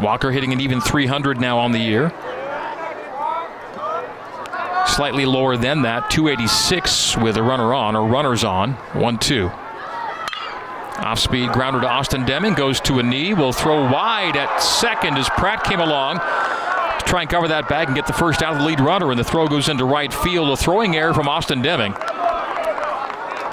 Walker 0.01 0.31
hitting 0.31 0.53
an 0.53 0.61
even 0.61 0.81
300 0.81 1.39
now 1.39 1.57
on 1.59 1.71
the 1.71 1.79
year. 1.79 2.13
Slightly 4.87 5.25
lower 5.25 5.55
than 5.55 5.83
that, 5.83 6.09
286 6.09 7.17
with 7.17 7.37
a 7.37 7.43
runner 7.43 7.73
on 7.73 7.95
or 7.95 8.07
runners 8.07 8.43
on. 8.43 8.73
1 8.93 9.17
2. 9.17 9.51
Off 10.99 11.19
speed 11.19 11.51
grounder 11.51 11.79
to 11.79 11.87
Austin 11.87 12.25
Deming 12.25 12.53
goes 12.53 12.81
to 12.81 12.99
a 12.99 13.03
knee. 13.03 13.33
Will 13.33 13.53
throw 13.53 13.89
wide 13.89 14.35
at 14.35 14.57
second 14.61 15.17
as 15.17 15.29
Pratt 15.29 15.63
came 15.63 15.79
along 15.79 16.17
to 16.17 17.05
try 17.05 17.21
and 17.21 17.29
cover 17.29 17.47
that 17.47 17.69
bag 17.69 17.87
and 17.87 17.95
get 17.95 18.05
the 18.05 18.13
first 18.13 18.41
out 18.41 18.53
of 18.53 18.59
the 18.59 18.65
lead 18.65 18.81
runner. 18.81 19.09
And 19.09 19.19
the 19.19 19.23
throw 19.23 19.47
goes 19.47 19.69
into 19.69 19.85
right 19.85 20.13
field. 20.13 20.49
A 20.49 20.57
throwing 20.57 20.97
error 20.97 21.13
from 21.13 21.29
Austin 21.29 21.61
Deming. 21.61 21.93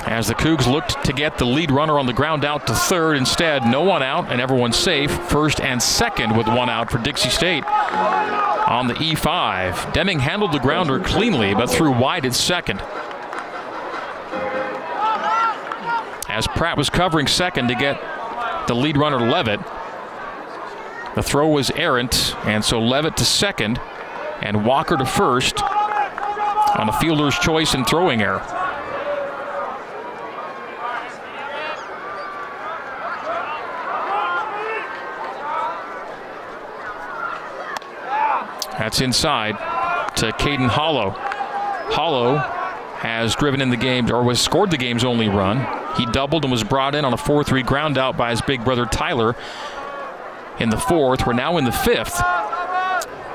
As 0.06 0.28
the 0.28 0.34
Cougs 0.34 0.70
looked 0.70 1.04
to 1.04 1.12
get 1.12 1.36
the 1.36 1.44
lead 1.44 1.70
runner 1.70 1.98
on 1.98 2.06
the 2.06 2.12
ground 2.12 2.44
out 2.44 2.66
to 2.68 2.74
third, 2.74 3.16
instead, 3.16 3.66
no 3.66 3.82
one 3.82 4.02
out 4.02 4.30
and 4.30 4.40
everyone 4.40 4.72
safe. 4.72 5.10
First 5.10 5.60
and 5.60 5.82
second 5.82 6.36
with 6.36 6.46
one 6.46 6.70
out 6.70 6.90
for 6.90 6.98
Dixie 6.98 7.30
State 7.30 7.64
on 7.64 8.86
the 8.86 8.94
E5. 8.94 9.92
Deming 9.92 10.20
handled 10.20 10.52
the 10.52 10.58
grounder 10.58 11.00
cleanly, 11.00 11.54
but 11.54 11.66
threw 11.66 11.90
wide 11.90 12.24
at 12.24 12.34
second. 12.34 12.80
as 16.36 16.46
Pratt 16.48 16.76
was 16.76 16.90
covering 16.90 17.26
second 17.26 17.68
to 17.68 17.74
get 17.74 17.98
the 18.66 18.74
lead 18.74 18.98
runner 18.98 19.18
Levitt. 19.18 19.58
The 21.14 21.22
throw 21.22 21.48
was 21.48 21.70
errant, 21.70 22.34
and 22.44 22.62
so 22.62 22.78
Levitt 22.78 23.16
to 23.16 23.24
second 23.24 23.80
and 24.42 24.66
Walker 24.66 24.98
to 24.98 25.06
first 25.06 25.62
on 25.62 26.90
a 26.90 27.00
fielder's 27.00 27.38
choice 27.38 27.72
and 27.72 27.86
throwing 27.86 28.20
error. 28.20 28.65
That's 38.86 39.00
inside 39.00 39.58
to 40.14 40.30
Caden 40.30 40.68
Hollow. 40.68 41.10
Hollow 41.10 42.36
has 42.36 43.34
driven 43.34 43.60
in 43.60 43.70
the 43.70 43.76
game 43.76 44.08
or 44.12 44.22
was 44.22 44.40
scored 44.40 44.70
the 44.70 44.76
game's 44.76 45.02
only 45.02 45.28
run. 45.28 45.66
He 45.96 46.06
doubled 46.06 46.44
and 46.44 46.52
was 46.52 46.62
brought 46.62 46.94
in 46.94 47.04
on 47.04 47.12
a 47.12 47.16
4 47.16 47.42
3 47.42 47.64
ground 47.64 47.98
out 47.98 48.16
by 48.16 48.30
his 48.30 48.40
big 48.42 48.64
brother 48.64 48.86
Tyler 48.86 49.34
in 50.60 50.70
the 50.70 50.76
fourth. 50.76 51.26
We're 51.26 51.32
now 51.32 51.56
in 51.56 51.64
the 51.64 51.72
fifth. 51.72 52.22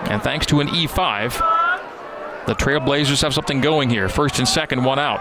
And 0.10 0.24
thanks 0.24 0.46
to 0.46 0.62
an 0.62 0.70
E5, 0.70 2.46
the 2.46 2.56
Trailblazers 2.56 3.22
have 3.22 3.34
something 3.34 3.60
going 3.60 3.90
here. 3.90 4.08
First 4.08 4.40
and 4.40 4.48
second, 4.48 4.86
one 4.86 5.00
out. 5.00 5.20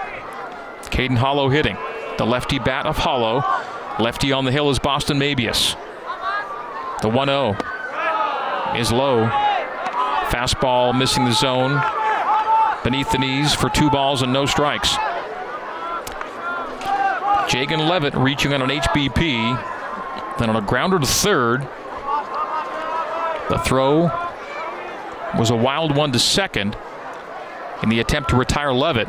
Caden 0.92 1.16
Hollow 1.16 1.48
hitting. 1.48 1.76
The 2.18 2.24
lefty 2.24 2.60
bat 2.60 2.86
of 2.86 2.98
Hollow. 2.98 3.42
Lefty 3.98 4.30
on 4.30 4.44
the 4.44 4.52
hill 4.52 4.70
is 4.70 4.78
Boston 4.78 5.18
Mabius. 5.18 5.74
The 7.02 7.08
1 7.08 7.26
0 7.26 7.56
is 8.76 8.92
low. 8.92 9.49
Fastball 10.30 10.96
missing 10.96 11.24
the 11.24 11.32
zone. 11.32 11.82
Beneath 12.84 13.10
the 13.10 13.18
knees 13.18 13.52
for 13.52 13.68
two 13.68 13.90
balls 13.90 14.22
and 14.22 14.32
no 14.32 14.46
strikes. 14.46 14.94
Jagan 17.50 17.88
Levitt 17.88 18.14
reaching 18.14 18.52
on 18.52 18.62
an 18.62 18.70
HBP. 18.70 20.38
Then 20.38 20.48
on 20.48 20.56
a 20.56 20.62
grounder 20.62 20.98
to 20.98 21.06
third. 21.06 21.62
The 23.50 23.58
throw 23.64 24.02
was 25.36 25.50
a 25.50 25.56
wild 25.56 25.96
one 25.96 26.12
to 26.12 26.18
second 26.20 26.76
in 27.82 27.88
the 27.88 27.98
attempt 27.98 28.30
to 28.30 28.36
retire 28.36 28.72
Levitt. 28.72 29.08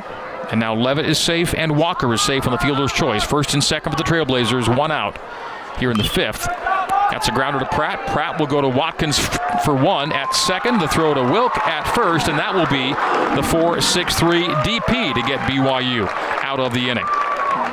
And 0.50 0.60
now 0.60 0.74
Levitt 0.74 1.06
is 1.06 1.20
safe 1.20 1.54
and 1.54 1.78
Walker 1.78 2.12
is 2.14 2.22
safe 2.22 2.46
on 2.48 2.52
the 2.52 2.58
fielder's 2.58 2.92
choice. 2.92 3.24
First 3.24 3.54
and 3.54 3.64
second 3.64 3.92
for 3.92 3.98
the 3.98 4.04
Trailblazers, 4.04 4.76
one 4.76 4.92
out 4.92 5.20
here 5.80 5.92
in 5.92 5.98
the 5.98 6.04
fifth. 6.04 6.48
That's 7.12 7.28
a 7.28 7.32
grounder 7.32 7.60
to 7.60 7.65
Pratt. 7.65 8.08
Pratt 8.08 8.39
will 8.39 8.47
go 8.47 8.62
to 8.62 8.69
Watkins 8.69 9.19
for 9.65 9.76
one 9.76 10.12
at 10.12 10.34
second. 10.34 10.80
The 10.80 10.88
throw 10.88 11.13
to 11.13 11.21
Wilk 11.21 11.58
at 11.67 11.84
first, 11.93 12.30
and 12.30 12.39
that 12.39 12.56
will 12.56 12.67
be 12.67 12.93
the 13.36 13.47
4 13.47 13.82
6 13.82 14.15
3 14.15 14.43
DP 14.43 15.13
to 15.13 15.21
get 15.28 15.39
BYU 15.41 16.08
out 16.41 16.60
of 16.60 16.74
the 16.74 16.89
inning. 16.89 17.06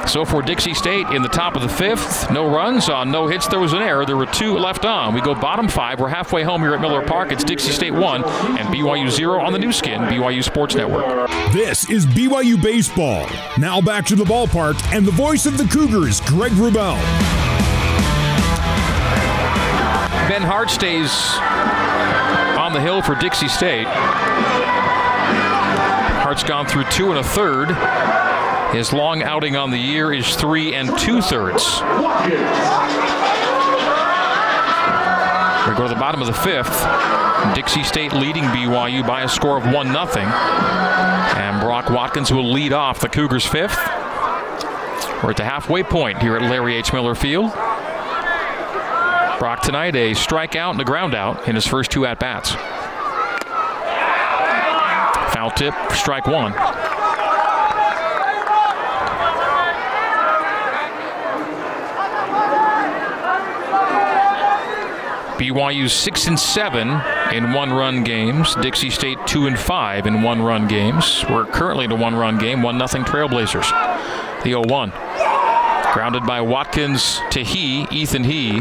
So 0.08 0.24
for 0.24 0.40
Dixie 0.40 0.74
State 0.74 1.06
in 1.08 1.20
the 1.22 1.28
top 1.28 1.54
of 1.54 1.60
the 1.60 1.68
fifth, 1.68 2.30
no 2.30 2.50
runs 2.50 2.88
on 2.88 3.10
no 3.10 3.26
hits. 3.26 3.46
There 3.46 3.60
was 3.60 3.74
an 3.74 3.82
error. 3.82 4.06
There 4.06 4.16
were 4.16 4.26
two 4.26 4.56
left 4.56 4.84
on. 4.84 5.14
We 5.14 5.20
go 5.20 5.34
bottom 5.34 5.68
five. 5.68 6.00
We're 6.00 6.08
halfway 6.08 6.42
home 6.42 6.62
here 6.62 6.74
at 6.74 6.80
Miller 6.80 7.04
Park. 7.04 7.30
It's 7.30 7.44
Dixie 7.44 7.72
State 7.72 7.92
one 7.92 8.24
and 8.24 8.68
BYU 8.68 9.10
zero 9.10 9.40
on 9.40 9.52
the 9.52 9.58
Nu 9.58 9.70
Skin, 9.70 10.00
BYU 10.02 10.42
Sports 10.42 10.74
Network. 10.74 11.28
This 11.52 11.90
is 11.90 12.06
BYU 12.06 12.60
Baseball. 12.60 13.26
Now 13.58 13.80
back 13.80 14.06
to 14.06 14.16
the 14.16 14.24
ballpark 14.24 14.82
and 14.94 15.06
the 15.06 15.12
voice 15.12 15.44
of 15.44 15.58
the 15.58 15.64
Cougars, 15.64 16.20
Greg 16.22 16.52
Wrubell. 16.52 17.37
Ben 20.28 20.42
Hart 20.42 20.68
stays 20.68 21.10
on 22.58 22.74
the 22.74 22.80
hill 22.80 23.00
for 23.00 23.14
Dixie 23.14 23.48
State. 23.48 23.86
Hart's 26.20 26.44
gone 26.44 26.66
through 26.66 26.84
two 26.90 27.08
and 27.08 27.18
a 27.18 27.24
third. 27.24 27.70
His 28.76 28.92
long 28.92 29.22
outing 29.22 29.56
on 29.56 29.70
the 29.70 29.78
year 29.78 30.12
is 30.12 30.36
three 30.36 30.74
and 30.74 30.88
two 30.98 31.22
thirds. 31.22 31.80
We 35.66 35.74
go 35.74 35.88
to 35.88 35.94
the 35.94 35.98
bottom 35.98 36.20
of 36.20 36.26
the 36.26 36.34
fifth. 36.34 36.84
Dixie 37.54 37.82
State 37.82 38.12
leading 38.12 38.44
BYU 38.44 39.06
by 39.06 39.22
a 39.22 39.28
score 39.30 39.56
of 39.56 39.64
1 39.64 39.72
0. 39.72 39.96
And 39.96 41.58
Brock 41.62 41.88
Watkins 41.88 42.30
will 42.30 42.52
lead 42.52 42.74
off 42.74 43.00
the 43.00 43.08
Cougars' 43.08 43.46
fifth. 43.46 43.78
We're 45.22 45.30
at 45.30 45.38
the 45.38 45.44
halfway 45.44 45.82
point 45.82 46.18
here 46.20 46.36
at 46.36 46.42
Larry 46.42 46.76
H. 46.76 46.92
Miller 46.92 47.14
Field. 47.14 47.50
Brock 49.38 49.62
tonight 49.62 49.94
a 49.94 50.10
strikeout 50.12 50.72
and 50.72 50.80
a 50.80 50.84
ground 50.84 51.14
out 51.14 51.46
in 51.46 51.54
his 51.54 51.64
first 51.64 51.92
two 51.92 52.04
at 52.04 52.18
bats. 52.18 52.50
Foul 55.32 55.52
tip, 55.52 55.74
strike 55.92 56.26
one. 56.26 56.52
BYU 65.38 65.88
six 65.88 66.26
and 66.26 66.36
seven 66.36 66.88
in 67.32 67.52
one-run 67.52 68.02
games. 68.02 68.56
Dixie 68.56 68.90
State 68.90 69.18
two 69.24 69.46
and 69.46 69.56
five 69.56 70.08
in 70.08 70.22
one-run 70.22 70.66
games. 70.66 71.24
We're 71.30 71.46
currently 71.46 71.84
in 71.84 71.92
a 71.92 71.96
one-run 71.96 72.38
game, 72.38 72.60
one 72.60 72.76
nothing 72.76 73.04
Trailblazers. 73.04 73.70
The 74.42 74.50
0-1. 74.50 75.92
Grounded 75.92 76.26
by 76.26 76.40
Watkins 76.40 77.20
to 77.30 77.44
He, 77.44 77.86
Ethan 77.92 78.24
He. 78.24 78.60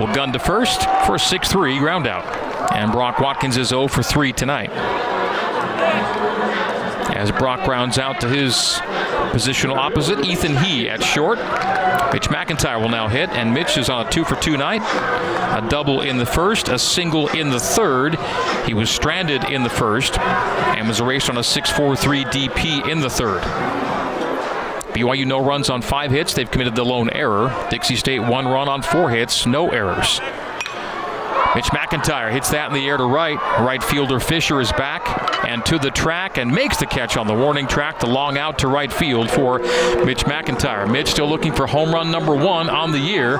Will 0.00 0.06
gun 0.14 0.32
to 0.32 0.38
first 0.38 0.80
for 1.04 1.16
a 1.16 1.18
6-3 1.18 1.78
ground 1.78 2.06
out. 2.06 2.24
And 2.72 2.90
Brock 2.90 3.20
Watkins 3.20 3.58
is 3.58 3.68
0 3.68 3.86
for 3.88 4.02
3 4.02 4.32
tonight. 4.32 4.70
As 7.14 7.30
Brock 7.30 7.66
rounds 7.66 7.98
out 7.98 8.18
to 8.22 8.28
his 8.30 8.54
positional 9.34 9.76
opposite, 9.76 10.24
Ethan 10.24 10.56
He 10.56 10.88
at 10.88 11.02
short. 11.02 11.36
Mitch 12.14 12.30
McIntyre 12.30 12.80
will 12.80 12.88
now 12.88 13.08
hit, 13.08 13.28
and 13.30 13.52
Mitch 13.52 13.76
is 13.76 13.90
on 13.90 14.06
a 14.06 14.10
two 14.10 14.24
for 14.24 14.36
two 14.36 14.56
night. 14.56 14.80
A 14.80 15.68
double 15.68 16.00
in 16.00 16.16
the 16.16 16.24
first, 16.24 16.70
a 16.70 16.78
single 16.78 17.28
in 17.28 17.50
the 17.50 17.60
third. 17.60 18.16
He 18.64 18.72
was 18.72 18.88
stranded 18.88 19.44
in 19.44 19.64
the 19.64 19.68
first 19.68 20.18
and 20.18 20.88
was 20.88 21.00
erased 21.00 21.28
on 21.28 21.36
a 21.36 21.44
6 21.44 21.70
4 21.72 21.94
3 21.94 22.24
DP 22.24 22.88
in 22.88 23.00
the 23.00 23.10
third. 23.10 23.42
BYU 24.94 25.26
no 25.26 25.44
runs 25.44 25.70
on 25.70 25.82
five 25.82 26.10
hits. 26.10 26.34
They've 26.34 26.50
committed 26.50 26.74
the 26.74 26.84
lone 26.84 27.10
error. 27.10 27.54
Dixie 27.70 27.96
State 27.96 28.20
one 28.20 28.46
run 28.46 28.68
on 28.68 28.82
four 28.82 29.10
hits, 29.10 29.46
no 29.46 29.70
errors. 29.70 30.20
Mitch 31.54 31.66
McIntyre 31.66 32.30
hits 32.30 32.50
that 32.50 32.68
in 32.68 32.74
the 32.74 32.86
air 32.88 32.96
to 32.96 33.04
right. 33.04 33.36
Right 33.60 33.82
fielder 33.82 34.20
Fisher 34.20 34.60
is 34.60 34.70
back 34.72 35.44
and 35.44 35.66
to 35.66 35.78
the 35.80 35.90
track 35.90 36.38
and 36.38 36.48
makes 36.52 36.76
the 36.76 36.86
catch 36.86 37.16
on 37.16 37.26
the 37.26 37.34
warning 37.34 37.66
track. 37.66 37.98
The 37.98 38.06
long 38.06 38.38
out 38.38 38.60
to 38.60 38.68
right 38.68 38.92
field 38.92 39.28
for 39.30 39.58
Mitch 39.58 40.24
McIntyre. 40.24 40.88
Mitch 40.90 41.08
still 41.08 41.28
looking 41.28 41.52
for 41.52 41.66
home 41.66 41.92
run 41.92 42.12
number 42.12 42.36
one 42.36 42.70
on 42.70 42.92
the 42.92 43.00
year. 43.00 43.38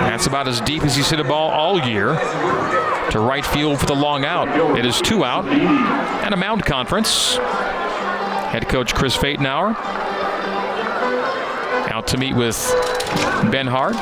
That's 0.00 0.26
about 0.26 0.48
as 0.48 0.62
deep 0.62 0.84
as 0.84 0.96
he's 0.96 1.10
hit 1.10 1.20
a 1.20 1.24
ball 1.24 1.50
all 1.50 1.78
year. 1.86 2.14
To 3.10 3.20
right 3.20 3.44
field 3.44 3.78
for 3.78 3.84
the 3.86 3.94
long 3.94 4.24
out. 4.24 4.78
It 4.78 4.86
is 4.86 5.02
two 5.02 5.24
out 5.24 5.44
and 5.44 6.32
a 6.32 6.36
mound 6.36 6.64
conference. 6.64 7.36
Head 8.52 8.68
coach 8.68 8.94
Chris 8.94 9.16
Pfatenhauer 9.16 9.74
out 11.90 12.06
to 12.08 12.18
meet 12.18 12.34
with 12.34 12.56
Ben 13.50 13.66
Hart 13.66 13.96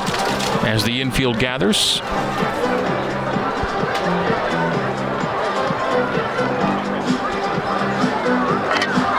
as 0.65 0.83
the 0.83 1.01
infield 1.01 1.39
gathers. 1.39 2.01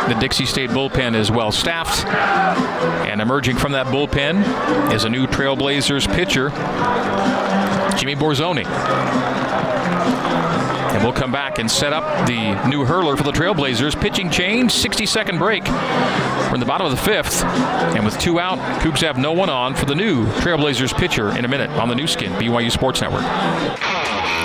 The 0.08 0.20
Dixie 0.20 0.44
State 0.44 0.68
bullpen 0.68 1.14
is 1.14 1.30
well 1.30 1.50
staffed. 1.50 2.06
And 3.08 3.22
emerging 3.22 3.56
from 3.56 3.72
that 3.72 3.86
bullpen 3.86 4.92
is 4.92 5.04
a 5.04 5.08
new 5.08 5.26
Trailblazers 5.26 6.06
pitcher, 6.14 6.50
Jimmy 7.98 8.16
Borzoni. 8.16 8.64
And 10.92 11.02
we'll 11.02 11.12
come 11.12 11.32
back 11.32 11.58
and 11.58 11.70
set 11.70 11.92
up 11.92 12.26
the 12.26 12.68
new 12.68 12.84
hurler 12.84 13.16
for 13.16 13.22
the 13.22 13.32
Trailblazers. 13.32 13.98
Pitching 14.00 14.30
change, 14.30 14.72
60 14.72 15.06
second 15.06 15.38
break. 15.38 15.64
We're 15.64 16.54
in 16.54 16.60
the 16.60 16.66
bottom 16.66 16.86
of 16.86 16.90
the 16.90 17.02
fifth. 17.02 17.42
And 17.44 18.04
with 18.04 18.18
two 18.18 18.38
out, 18.38 18.58
Cougs 18.82 19.00
have 19.00 19.16
no 19.16 19.32
one 19.32 19.48
on 19.48 19.74
for 19.74 19.86
the 19.86 19.94
new 19.94 20.26
Trailblazers 20.40 20.94
pitcher 20.96 21.36
in 21.36 21.44
a 21.44 21.48
minute 21.48 21.70
on 21.70 21.88
the 21.88 21.94
Nu 21.94 22.06
Skin, 22.06 22.32
BYU 22.32 22.70
Sports 22.70 23.00
Network. 23.00 23.22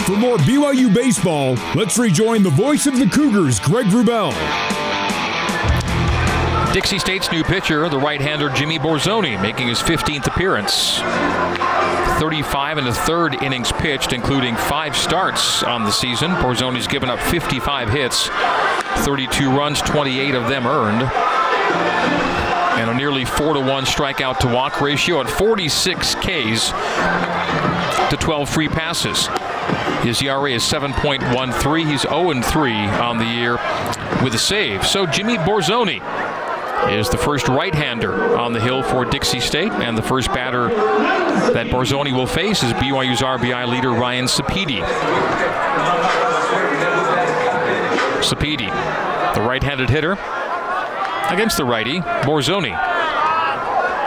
For 0.06 0.16
more 0.16 0.38
BYU 0.38 0.94
baseball, 0.94 1.56
let's 1.76 1.98
rejoin 1.98 2.44
the 2.44 2.50
voice 2.50 2.88
of 2.88 2.98
the 2.98 3.08
Cougars, 3.08 3.60
Greg 3.60 3.88
Wrubell. 3.88 4.34
Dixie 6.74 7.00
State's 7.00 7.32
new 7.32 7.44
pitcher, 7.44 7.90
the 7.90 7.98
right-hander 7.98 8.50
Jimmy 8.50 8.78
Borzoni, 8.78 9.42
making 9.42 9.68
his 9.68 9.80
15th 9.80 10.28
appearance. 10.28 11.02
35 12.20 12.80
and 12.80 12.88
a 12.88 12.94
third 12.94 13.42
innings 13.44 13.72
pitched, 13.72 14.12
including 14.12 14.56
five 14.56 14.96
starts 14.96 15.62
on 15.64 15.84
the 15.84 15.92
season. 15.92 16.32
Borzoni's 16.32 16.88
given 16.88 17.10
up 17.10 17.20
55 17.20 17.90
hits, 17.90 18.30
32 19.06 19.50
runs, 19.50 19.82
28 19.82 20.34
of 20.34 20.50
them 20.50 20.66
earned. 20.66 21.04
And 22.80 22.90
a 22.90 22.94
nearly 22.94 23.26
4 23.26 23.54
to 23.54 23.60
1 23.60 23.86
strikeout 23.86 24.40
to 24.40 24.48
walk 24.48 24.82
ratio 24.82 25.22
at 25.22 25.30
46 25.30 26.16
Ks 26.16 26.72
to 28.10 28.18
12 28.20 28.50
free 28.50 28.68
passes. 28.68 29.28
His 30.04 30.22
ERA 30.22 30.52
is 30.52 30.64
7.13. 30.64 31.90
He's 31.92 32.02
0 32.02 32.42
3 32.42 32.74
on 32.74 33.18
the 33.18 33.26
year 33.26 33.54
with 34.24 34.34
a 34.34 34.40
save. 34.40 34.86
So 34.88 35.06
Jimmy 35.06 35.38
Borzoni 35.38 36.02
is 36.90 37.10
the 37.10 37.18
first 37.18 37.48
right-hander 37.48 38.38
on 38.38 38.54
the 38.54 38.60
hill 38.60 38.82
for 38.84 39.06
Dixie 39.06 39.40
State, 39.40 39.72
and 39.72 39.98
the 39.98 40.02
first 40.02 40.30
batter 40.30 40.70
that 40.70 41.68
Borzoni 41.68 42.14
will 42.14 42.28
face 42.28 42.64
is 42.64 42.74
BYU's 42.74 43.22
RBI 43.22 43.68
leader 43.68 43.92
Ryan 43.92 44.26
Sapedi. 44.26 44.82
Sapedi, 48.22 48.68
the 49.34 49.42
right-handed 49.42 49.90
hitter, 49.90 50.14
against 51.32 51.58
the 51.58 51.66
righty 51.66 52.00
Borzoni. 52.00 52.76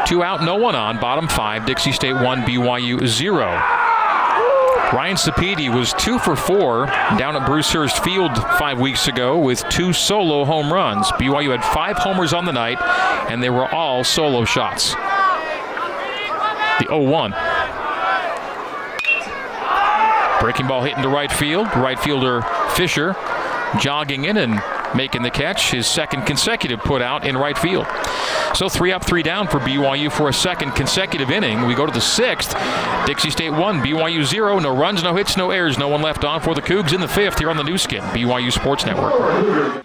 Two 0.07 0.23
out, 0.23 0.43
no 0.43 0.57
one 0.57 0.75
on. 0.75 0.99
Bottom 0.99 1.29
five. 1.29 1.67
Dixie 1.67 1.93
State 1.93 2.15
one, 2.15 2.43
BYU 2.43 3.07
zero. 3.07 3.80
Ryan 4.93 5.17
Sapedi 5.17 5.73
was 5.73 5.93
two 5.93 6.19
for 6.19 6.35
four 6.35 6.87
down 7.17 7.37
at 7.37 7.47
Bruce 7.47 7.73
Hurst 7.73 8.03
Field 8.03 8.37
five 8.59 8.81
weeks 8.81 9.07
ago 9.07 9.39
with 9.39 9.63
two 9.69 9.93
solo 9.93 10.45
home 10.45 10.73
runs. 10.73 11.07
BYU 11.13 11.57
had 11.57 11.65
five 11.65 11.97
homers 11.97 12.33
on 12.33 12.45
the 12.45 12.53
night, 12.53 12.79
and 13.31 13.41
they 13.41 13.51
were 13.51 13.73
all 13.73 14.03
solo 14.03 14.45
shots. 14.45 14.95
The 16.81 16.87
0 16.89 17.03
1. 17.03 17.31
Breaking 20.41 20.67
ball 20.67 20.83
hit 20.83 20.97
into 20.97 21.09
right 21.09 21.31
field. 21.31 21.69
Right 21.77 21.99
fielder 21.99 22.43
Fisher 22.71 23.15
jogging 23.79 24.25
in 24.25 24.39
and 24.39 24.61
making 24.95 25.23
the 25.23 25.31
catch, 25.31 25.71
his 25.71 25.87
second 25.87 26.27
consecutive 26.27 26.81
put 26.81 27.03
out 27.03 27.27
in 27.27 27.37
right 27.37 27.57
field. 27.57 27.87
So 28.55 28.69
three 28.69 28.93
up, 28.93 29.05
three 29.05 29.23
down 29.23 29.49
for 29.49 29.59
BYU 29.61 30.11
for 30.11 30.29
a 30.29 30.33
second 30.33 30.73
consecutive 30.73 31.31
inning. 31.31 31.67
We 31.67 31.75
go 31.75 31.87
to 31.87 31.93
the 31.93 32.01
sixth. 32.01 32.55
Dixie 33.07 33.31
State 33.31 33.51
one, 33.51 33.81
BYU 33.81 34.25
zero. 34.25 34.59
No 34.59 34.77
runs, 34.77 35.03
no 35.03 35.15
hits, 35.15 35.37
no 35.37 35.51
errors, 35.51 35.79
no 35.79 35.89
one 35.89 36.03
left 36.03 36.25
on 36.25 36.41
for 36.41 36.55
the 36.55 36.63
Cougs 36.63 36.93
in 36.93 37.01
the 37.01 37.09
fifth 37.09 37.39
here 37.39 37.51
on 37.51 37.57
the 37.57 37.65
Nu 37.65 37.79
Skin, 37.79 38.03
BYU 38.03 38.53
Sports 38.53 38.85
Network. 38.87 39.85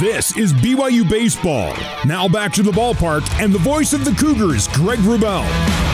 This 0.00 0.36
is 0.36 0.52
BYU 0.52 1.08
Baseball. 1.08 1.74
Now 2.04 2.26
back 2.26 2.52
to 2.54 2.62
the 2.62 2.70
ballpark 2.70 3.28
and 3.40 3.52
the 3.52 3.58
voice 3.58 3.92
of 3.92 4.04
the 4.04 4.12
Cougars, 4.12 4.66
Greg 4.68 4.98
Wrubell. 5.00 5.89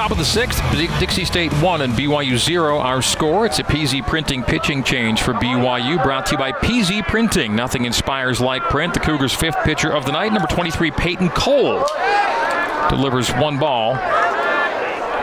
Top 0.00 0.12
of 0.12 0.16
the 0.16 0.24
sixth, 0.24 0.62
Dixie 0.98 1.26
State 1.26 1.52
1 1.52 1.82
and 1.82 1.92
BYU 1.92 2.38
0. 2.38 2.78
Our 2.78 3.02
score, 3.02 3.44
it's 3.44 3.58
a 3.58 3.62
PZ 3.62 4.06
Printing 4.06 4.42
pitching 4.42 4.82
change 4.82 5.20
for 5.20 5.34
BYU, 5.34 6.02
brought 6.02 6.24
to 6.24 6.32
you 6.32 6.38
by 6.38 6.52
PZ 6.52 7.06
Printing. 7.06 7.54
Nothing 7.54 7.84
inspires 7.84 8.40
like 8.40 8.62
print. 8.62 8.94
The 8.94 9.00
Cougars' 9.00 9.34
fifth 9.34 9.58
pitcher 9.62 9.92
of 9.92 10.06
the 10.06 10.12
night, 10.12 10.32
number 10.32 10.48
23, 10.48 10.90
Peyton 10.92 11.28
Cole, 11.28 11.84
delivers 12.88 13.28
one 13.32 13.58
ball 13.58 13.92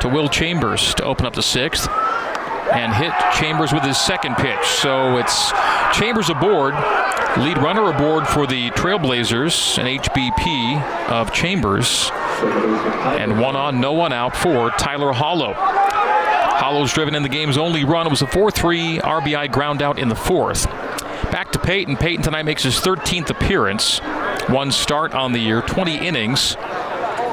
to 0.01 0.09
Will 0.09 0.29
Chambers 0.29 0.93
to 0.93 1.03
open 1.03 1.25
up 1.25 1.33
the 1.33 1.41
sixth 1.41 1.89
and 2.71 2.93
hit 2.93 3.11
Chambers 3.33 3.73
with 3.73 3.81
his 3.81 3.97
second 3.97 4.35
pitch. 4.35 4.63
So 4.63 5.17
it's 5.17 5.51
Chambers 5.97 6.29
aboard, 6.29 6.75
lead 7.39 7.57
runner 7.57 7.89
aboard 7.89 8.27
for 8.27 8.47
the 8.47 8.69
Trailblazers, 8.71 9.77
an 9.77 9.85
HBP 9.85 11.09
of 11.09 11.31
Chambers, 11.33 12.09
and 13.19 13.39
one 13.39 13.55
on, 13.55 13.79
no 13.79 13.93
one 13.93 14.13
out 14.13 14.35
for 14.35 14.69
Tyler 14.71 15.13
Hollow. 15.13 15.53
Hollow's 15.53 16.91
driven 16.93 17.15
in 17.15 17.23
the 17.23 17.29
game's 17.29 17.57
only 17.57 17.83
run. 17.83 18.07
It 18.07 18.09
was 18.09 18.21
a 18.21 18.27
4 18.27 18.51
3 18.51 18.97
RBI 18.99 19.51
ground 19.51 19.81
out 19.81 19.99
in 19.99 20.09
the 20.09 20.15
fourth. 20.15 20.65
Back 21.31 21.51
to 21.51 21.59
Peyton. 21.59 21.97
Peyton 21.97 22.23
tonight 22.23 22.43
makes 22.43 22.63
his 22.63 22.75
13th 22.79 23.29
appearance. 23.29 23.99
One 24.49 24.71
start 24.71 25.13
on 25.13 25.33
the 25.33 25.39
year, 25.39 25.61
20 25.61 26.07
innings, 26.07 26.57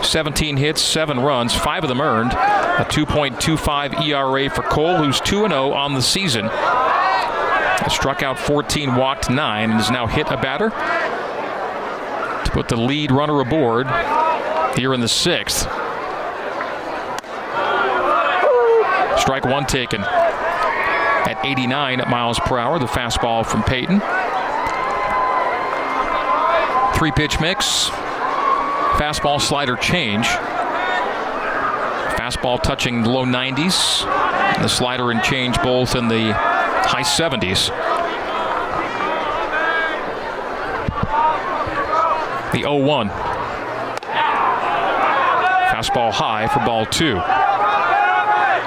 17 0.03 0.57
hits, 0.57 0.83
7 0.83 1.19
runs, 1.21 1.55
5 1.55 1.85
of 1.85 1.89
them 1.89 2.01
earned. 2.01 2.33
A 2.33 2.85
2.25 2.85 4.07
ERA 4.07 4.51
for 4.51 4.63
Cole, 4.63 4.97
who's 4.97 5.21
2 5.21 5.49
0 5.49 5.73
on 5.73 5.95
the 5.95 6.03
season. 6.03 6.47
Struck 7.91 8.23
out 8.23 8.39
14, 8.39 8.97
walked 8.97 9.31
9, 9.31 9.71
and 9.71 9.81
has 9.81 9.91
now 9.91 10.07
hit 10.07 10.27
a 10.29 10.37
batter 10.37 10.71
to 12.45 12.51
put 12.51 12.69
the 12.69 12.77
lead 12.77 13.11
runner 13.11 13.41
aboard 13.41 13.87
here 14.77 14.95
in 14.95 15.01
the 15.01 15.09
sixth. 15.09 15.69
Strike 19.19 19.45
one 19.45 19.65
taken 19.65 20.03
at 20.03 21.39
89 21.45 22.03
miles 22.09 22.39
per 22.41 22.59
hour. 22.59 22.79
The 22.79 22.87
fastball 22.87 23.47
from 23.47 23.63
Peyton. 23.63 24.01
Three 26.99 27.13
pitch 27.13 27.41
mix. 27.41 27.89
Fastball 28.99 29.41
slider 29.41 29.77
change. 29.77 30.27
Fastball 32.17 32.63
touching 32.63 33.05
low 33.05 33.25
90s. 33.25 34.05
The 34.63 34.69
slider 34.69 35.11
and 35.11 35.23
change 35.23 35.57
both 35.63 35.97
in 35.97 36.09
the 36.09 36.54
high 36.85 37.03
70s. 37.03 37.69
The 42.53 42.61
0 42.61 42.77
1. 42.77 43.09
Fastball 45.75 46.13
high 46.13 46.47
for 46.47 46.65
ball 46.65 46.87
two. 46.87 47.17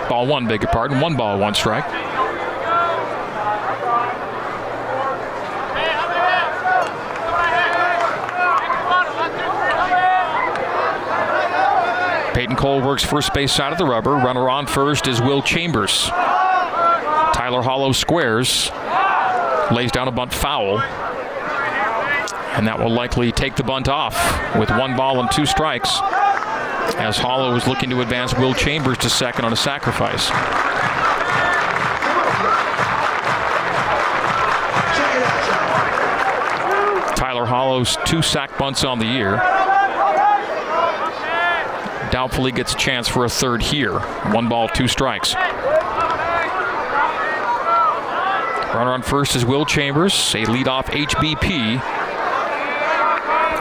Ball 0.10 0.28
one, 0.28 0.48
beg 0.48 0.62
your 0.62 0.72
pardon. 0.72 1.00
One 1.00 1.16
ball, 1.16 1.40
one 1.40 1.54
strike. 1.54 1.86
Peyton 12.34 12.56
Cole 12.56 12.82
works 12.82 13.04
first 13.04 13.34
base 13.34 13.52
side 13.52 13.72
of 13.72 13.78
the 13.78 13.86
rubber. 13.86 14.12
Runner 14.12 14.50
on 14.50 14.68
first 14.68 15.08
is 15.08 15.22
Will 15.22 15.42
Chambers. 15.42 16.12
Tyler 17.48 17.62
Hollow 17.62 17.94
squares, 17.94 18.70
lays 19.72 19.90
down 19.90 20.10
a 20.10 20.12
bunt 20.12 20.34
foul, 20.34 20.80
and 22.58 22.68
that 22.68 22.78
will 22.78 22.92
likely 22.92 23.32
take 23.32 23.56
the 23.56 23.64
bunt 23.64 23.88
off 23.88 24.14
with 24.58 24.70
one 24.72 24.98
ball 24.98 25.22
and 25.22 25.32
two 25.32 25.46
strikes 25.46 25.98
as 26.98 27.18
Hollow 27.18 27.56
is 27.56 27.66
looking 27.66 27.90
to 27.92 28.02
advance 28.02 28.34
Will 28.34 28.54
Chambers 28.54 28.98
to 28.98 29.10
second 29.10 29.46
on 29.46 29.54
a 29.54 29.56
sacrifice. 29.56 30.28
Tyler 37.18 37.46
Hollow's 37.46 37.98
two 38.04 38.22
sack 38.22 38.58
bunts 38.58 38.84
on 38.84 39.00
the 39.00 39.06
year. 39.06 39.38
Doubtfully 42.12 42.52
gets 42.52 42.74
a 42.74 42.78
chance 42.78 43.08
for 43.08 43.24
a 43.24 43.30
third 43.30 43.62
here. 43.62 44.00
One 44.34 44.50
ball, 44.50 44.68
two 44.68 44.90
strikes. 44.90 45.34
Runner 48.78 48.94
on 48.94 49.02
first 49.02 49.36
is 49.36 49.44
Will 49.44 49.66
Chambers, 49.66 50.14
a 50.36 50.46
leadoff 50.46 50.86
HBP. 50.86 51.82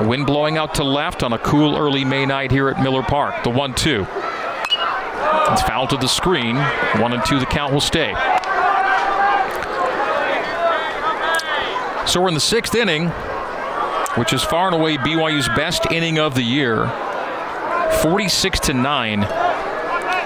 Wind 0.06 0.26
blowing 0.26 0.58
out 0.58 0.74
to 0.74 0.84
left 0.84 1.22
on 1.22 1.32
a 1.32 1.38
cool 1.38 1.74
early 1.74 2.04
May 2.04 2.26
night 2.26 2.50
here 2.50 2.68
at 2.68 2.82
Miller 2.82 3.02
Park. 3.02 3.42
The 3.42 3.48
1 3.48 3.72
2. 3.72 4.06
It's 4.10 5.62
foul 5.62 5.86
to 5.86 5.96
the 5.96 6.06
screen. 6.06 6.56
1 6.56 7.12
and 7.14 7.24
2, 7.24 7.38
the 7.38 7.46
count 7.46 7.72
will 7.72 7.80
stay. 7.80 8.12
So 12.06 12.20
we're 12.20 12.28
in 12.28 12.34
the 12.34 12.40
sixth 12.40 12.74
inning, 12.74 13.08
which 14.18 14.34
is 14.34 14.42
far 14.42 14.66
and 14.66 14.74
away 14.74 14.98
BYU's 14.98 15.48
best 15.56 15.90
inning 15.90 16.18
of 16.18 16.34
the 16.34 16.42
year. 16.42 16.92
46 18.02 18.60
to 18.60 18.74
9 18.74 19.45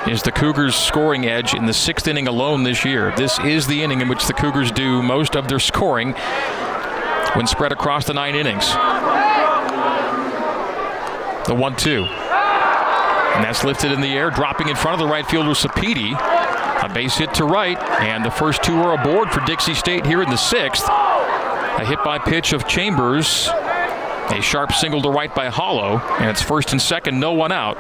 is 0.09 0.23
the 0.23 0.33
Cougars' 0.33 0.75
scoring 0.75 1.27
edge 1.27 1.55
in 1.55 1.67
the 1.67 1.73
sixth 1.73 2.09
inning 2.09 2.27
alone 2.27 2.63
this 2.63 2.85
year. 2.85 3.13
This 3.17 3.39
is 3.41 3.67
the 3.67 3.83
inning 3.83 4.01
in 4.01 4.09
which 4.09 4.27
the 4.27 4.33
Cougars 4.33 4.71
do 4.71 5.03
most 5.03 5.37
of 5.37 5.49
their 5.49 5.59
scoring 5.59 6.15
when 7.35 7.47
spread 7.47 7.73
across 7.73 8.07
the 8.07 8.15
nine 8.15 8.35
innings. 8.35 8.67
The 11.47 11.55
1 11.55 11.77
2. 11.77 12.05
And 12.05 13.45
that's 13.45 13.65
lifted 13.65 13.93
in 13.93 14.01
the 14.01 14.09
air, 14.09 14.31
dropping 14.31 14.69
in 14.69 14.77
front 14.77 15.01
of 15.01 15.07
the 15.07 15.13
right 15.13 15.27
fielder 15.27 15.51
Sapedi. 15.51 16.13
A 16.83 16.89
base 16.93 17.17
hit 17.17 17.35
to 17.35 17.45
right, 17.45 17.79
and 18.01 18.25
the 18.25 18.31
first 18.31 18.63
two 18.63 18.77
are 18.77 19.01
aboard 19.01 19.31
for 19.31 19.41
Dixie 19.45 19.75
State 19.75 20.07
here 20.07 20.23
in 20.23 20.31
the 20.31 20.37
sixth. 20.37 20.89
A 20.89 21.85
hit 21.85 22.03
by 22.03 22.19
pitch 22.19 22.53
of 22.53 22.67
Chambers. 22.67 23.49
A 24.33 24.41
sharp 24.41 24.73
single 24.73 25.03
to 25.03 25.11
right 25.11 25.35
by 25.35 25.49
Hollow, 25.49 25.99
and 26.19 26.31
it's 26.31 26.41
first 26.41 26.73
and 26.73 26.81
second, 26.81 27.19
no 27.19 27.33
one 27.33 27.51
out 27.51 27.77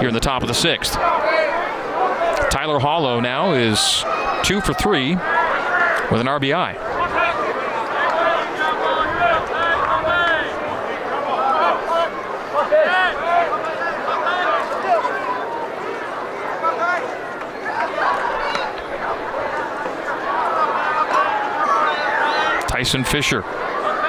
here 0.00 0.08
in 0.08 0.14
the 0.14 0.20
top 0.20 0.42
of 0.42 0.48
the 0.48 0.54
sixth. 0.54 0.94
Tyler 2.50 2.78
Hollow 2.78 3.20
now 3.20 3.52
is 3.52 4.04
two 4.44 4.60
for 4.60 4.72
three 4.72 5.16
with 6.10 6.20
an 6.20 6.26
RBI. 6.26 6.76
Tyson 22.68 23.04
Fisher. 23.04 23.42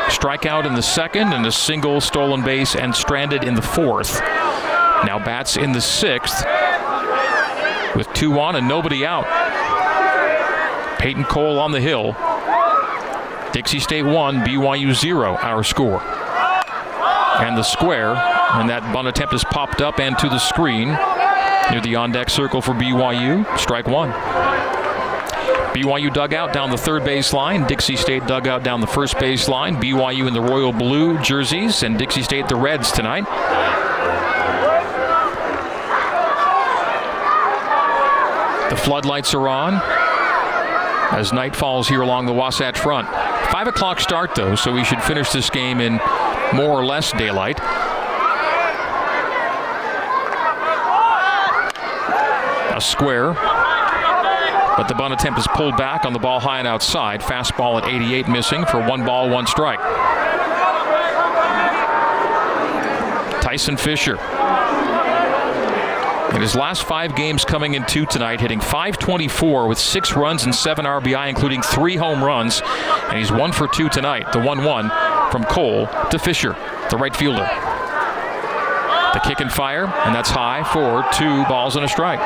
Strikeout 0.10 0.66
in 0.66 0.74
the 0.74 0.82
second 0.82 1.34
and 1.34 1.46
a 1.46 1.52
single 1.52 2.02
stolen 2.02 2.44
base 2.44 2.76
and 2.76 2.96
stranded 2.96 3.44
in 3.44 3.56
the 3.56 3.62
fourth. 3.62 4.20
Now 5.06 5.22
bats 5.24 5.58
in 5.58 5.74
the 5.74 5.82
sixth 5.82 6.44
with 7.96 8.12
two 8.14 8.40
on 8.40 8.56
and 8.56 8.68
nobody 8.68 9.06
out. 9.06 9.26
Peyton 11.00 11.26
Cole 11.26 11.60
on 11.60 11.72
the 11.72 11.82
hill. 11.82 12.16
Dixie 13.52 13.80
State 13.80 14.04
1, 14.04 14.42
BYU 14.42 14.94
0, 14.94 15.36
our 15.38 15.64
score. 15.64 16.02
And 17.40 17.58
the 17.58 17.64
square, 17.64 18.16
and 18.16 18.70
that 18.70 18.92
bunt 18.94 19.08
attempt 19.08 19.34
is 19.34 19.44
popped 19.44 19.82
up 19.82 20.00
and 20.00 20.18
to 20.20 20.30
the 20.30 20.40
screen 20.40 20.88
near 21.72 21.82
the 21.82 21.96
on 21.96 22.12
deck 22.12 22.30
circle 22.30 22.62
for 22.62 22.74
BYU. 22.74 23.46
Strike 23.58 23.88
one. 23.88 24.10
BYU 25.74 26.14
dugout 26.14 26.54
down 26.54 26.70
the 26.72 26.78
third 26.78 27.04
base 27.04 27.34
line. 27.34 27.66
Dixie 27.68 27.96
State 27.96 28.26
dugout 28.26 28.64
down 28.64 28.82
the 28.82 28.88
first 28.88 29.20
base 29.20 29.48
line. 29.48 29.76
BYU 29.76 30.28
in 30.28 30.34
the 30.34 30.42
royal 30.42 30.74
blue 30.74 31.20
jerseys 31.20 31.84
and 31.84 31.98
Dixie 31.98 32.24
State 32.24 32.48
the 32.48 32.56
Reds 32.56 32.92
tonight. 32.92 33.26
The 38.70 38.76
floodlights 38.76 39.34
are 39.34 39.48
on 39.48 39.76
as 41.12 41.32
night 41.32 41.56
falls 41.56 41.88
here 41.88 42.02
along 42.02 42.26
the 42.26 42.34
Wasatch 42.34 42.78
Front. 42.78 43.08
Five 43.52 43.68
o'clock 43.68 44.00
start 44.00 44.36
though, 44.36 44.56
so 44.56 44.74
we 44.74 44.84
should 44.84 45.02
finish 45.02 45.32
this 45.32 45.50
game 45.50 45.80
in 45.80 45.94
more 46.54 46.72
or 46.72 46.86
less 46.86 47.12
daylight. 47.14 47.60
A 52.76 52.82
square 52.82 53.34
but 54.78 54.88
the 54.88 54.94
bunt 54.94 55.14
attempt 55.14 55.40
is 55.40 55.48
pulled 55.48 55.76
back 55.76 56.06
on 56.06 56.14
the 56.14 56.20
ball 56.20 56.40
high 56.40 56.60
and 56.60 56.68
outside. 56.68 57.22
Fastball 57.22 57.82
at 57.82 57.90
88 57.90 58.28
missing 58.28 58.66
for 58.66 58.80
one 58.80 59.04
ball, 59.04 59.30
one 59.30 59.48
strike. 59.48 59.80
Tyson 63.42 63.76
Fisher. 63.76 64.18
In 66.36 66.42
his 66.42 66.56
last 66.56 66.84
five 66.84 67.16
games 67.16 67.44
coming 67.46 67.74
in 67.74 67.86
two 67.86 68.06
tonight, 68.06 68.40
hitting 68.40 68.60
524 68.60 69.68
with 69.68 69.80
six 69.80 70.16
runs 70.16 70.44
and 70.44 70.54
seven 70.54 70.86
RBI, 70.86 71.30
including 71.30 71.62
three 71.64 71.96
home 71.96 72.24
runs. 72.24 72.62
And 73.10 73.18
he's 73.18 73.32
one 73.32 73.54
for 73.54 73.68
two 73.68 73.90
tonight. 73.90 74.32
The 74.34 74.40
1 74.40 74.64
1 74.64 74.92
from 75.32 75.44
Cole 75.46 75.88
to 76.12 76.20
Fisher, 76.20 76.56
the 76.92 76.98
right 76.98 77.16
fielder. 77.16 77.48
The 79.14 79.22
kick 79.24 79.40
and 79.40 79.52
fire, 79.52 79.86
and 79.86 80.14
that's 80.14 80.30
high 80.30 80.64
for 80.64 81.04
two 81.14 81.46
balls 81.46 81.76
and 81.76 81.86
a 81.86 81.88
strike. 81.88 82.20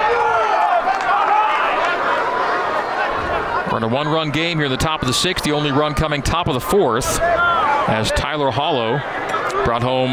In 3.81 3.91
a 3.91 3.93
one 3.95 4.07
run 4.07 4.29
game 4.29 4.59
here 4.59 4.65
in 4.65 4.71
the 4.71 4.77
top 4.77 5.01
of 5.01 5.07
the 5.07 5.13
sixth, 5.13 5.43
the 5.43 5.53
only 5.53 5.71
run 5.71 5.95
coming 5.95 6.21
top 6.21 6.47
of 6.47 6.53
the 6.53 6.59
fourth 6.59 7.19
as 7.19 8.11
Tyler 8.11 8.51
Hollow 8.51 8.99
brought 9.65 9.81
home 9.81 10.11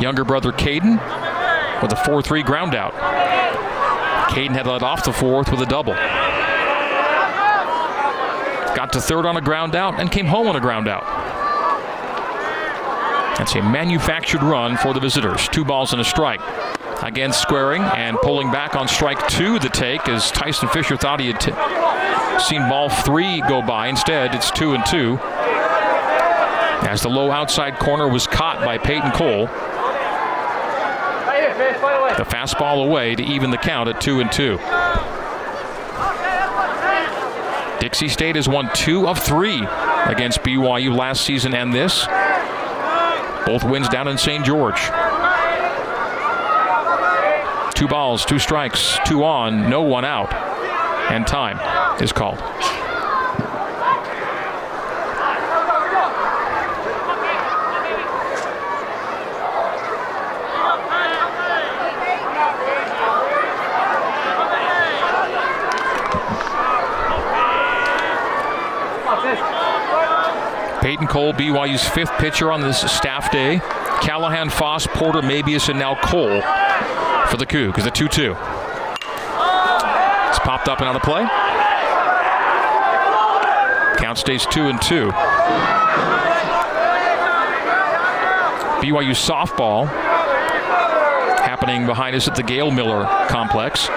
younger 0.00 0.24
brother 0.24 0.52
Caden 0.52 0.92
with 1.82 1.92
a 1.92 1.96
4 1.96 2.22
3 2.22 2.44
ground 2.44 2.76
out. 2.76 2.92
Caden 4.30 4.52
had 4.52 4.68
led 4.68 4.84
off 4.84 5.04
the 5.04 5.12
fourth 5.12 5.50
with 5.50 5.60
a 5.60 5.66
double. 5.66 5.94
Got 8.76 8.92
to 8.92 9.00
third 9.00 9.26
on 9.26 9.36
a 9.36 9.40
ground 9.40 9.74
out 9.74 9.98
and 9.98 10.08
came 10.12 10.26
home 10.26 10.46
on 10.46 10.54
a 10.54 10.60
ground 10.60 10.86
out. 10.86 11.02
That's 13.38 13.56
a 13.56 13.62
manufactured 13.62 14.44
run 14.44 14.76
for 14.76 14.94
the 14.94 15.00
visitors. 15.00 15.48
Two 15.48 15.64
balls 15.64 15.92
and 15.92 16.00
a 16.00 16.04
strike. 16.04 16.40
Again, 17.02 17.32
squaring 17.32 17.82
and 17.82 18.16
pulling 18.18 18.52
back 18.52 18.76
on 18.76 18.86
strike 18.86 19.26
two, 19.26 19.58
the 19.58 19.68
take, 19.68 20.08
as 20.08 20.30
Tyson 20.30 20.68
Fisher 20.68 20.96
thought 20.96 21.18
he 21.18 21.26
had 21.26 21.40
t- 21.40 21.50
seen 22.40 22.68
ball 22.68 22.88
three 22.88 23.40
go 23.42 23.62
by. 23.62 23.88
Instead, 23.88 24.34
it's 24.34 24.50
two 24.50 24.72
and 24.72 24.84
two. 24.86 25.18
As 26.88 27.02
the 27.02 27.08
low 27.08 27.30
outside 27.30 27.78
corner 27.78 28.08
was 28.08 28.26
caught 28.26 28.64
by 28.64 28.78
Peyton 28.78 29.12
Cole. 29.12 29.46
The 32.16 32.24
fastball 32.24 32.84
away 32.84 33.14
to 33.14 33.22
even 33.22 33.50
the 33.50 33.56
count 33.56 33.88
at 33.88 34.00
two 34.00 34.20
and 34.20 34.30
two. 34.30 34.58
Dixie 37.80 38.08
State 38.08 38.36
has 38.36 38.48
won 38.48 38.70
two 38.74 39.08
of 39.08 39.18
three 39.18 39.66
against 40.06 40.42
BYU 40.42 40.96
last 40.96 41.22
season 41.22 41.54
and 41.54 41.72
this. 41.72 42.06
Both 43.46 43.64
wins 43.64 43.88
down 43.88 44.08
in 44.08 44.18
St. 44.18 44.44
George. 44.44 44.80
Two 47.74 47.88
balls, 47.88 48.24
two 48.24 48.38
strikes, 48.38 48.98
two 49.04 49.24
on, 49.24 49.68
no 49.68 49.82
one 49.82 50.04
out, 50.04 50.30
and 51.10 51.26
time 51.26 51.58
is 52.02 52.12
called. 52.12 52.38
Peyton 70.82 71.06
Cole, 71.06 71.32
BYU's 71.32 71.88
fifth 71.88 72.10
pitcher 72.18 72.50
on 72.50 72.60
this 72.60 72.80
staff 72.80 73.30
day. 73.30 73.60
Callahan, 74.02 74.50
Foss, 74.50 74.86
Porter, 74.88 75.20
Mabius, 75.20 75.68
and 75.68 75.78
now 75.78 75.94
Cole 75.94 76.42
for 77.28 77.36
the 77.36 77.46
coup 77.46 77.72
Cougs. 77.72 77.84
The 77.84 77.90
2 77.90 78.08
2. 78.08 78.51
It's 80.32 80.38
popped 80.38 80.66
up 80.66 80.78
and 80.78 80.88
out 80.88 80.96
of 80.96 81.02
play. 81.02 81.26
Count 84.02 84.16
stays 84.16 84.46
two 84.46 84.68
and 84.68 84.80
two. 84.80 85.08
BYU 88.80 89.12
softball 89.12 89.86
happening 91.38 91.84
behind 91.84 92.16
us 92.16 92.26
at 92.28 92.34
the 92.34 92.42
Gail 92.42 92.70
Miller 92.70 93.04
complex. 93.28 93.88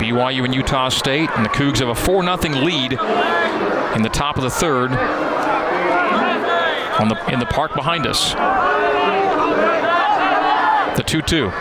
BYU 0.00 0.44
and 0.44 0.54
Utah 0.54 0.88
State, 0.88 1.30
and 1.30 1.44
the 1.44 1.50
Cougs 1.50 1.80
have 1.80 1.88
a 1.88 1.96
4 1.96 2.22
0 2.22 2.36
lead 2.62 2.92
in 2.92 4.02
the 4.02 4.08
top 4.08 4.36
of 4.36 4.44
the 4.44 4.50
third 4.50 4.92
the, 7.08 7.32
in 7.32 7.40
the 7.40 7.46
park 7.46 7.74
behind 7.74 8.06
us. 8.06 8.34
The 10.96 11.02
2 11.02 11.22
2. 11.22 11.52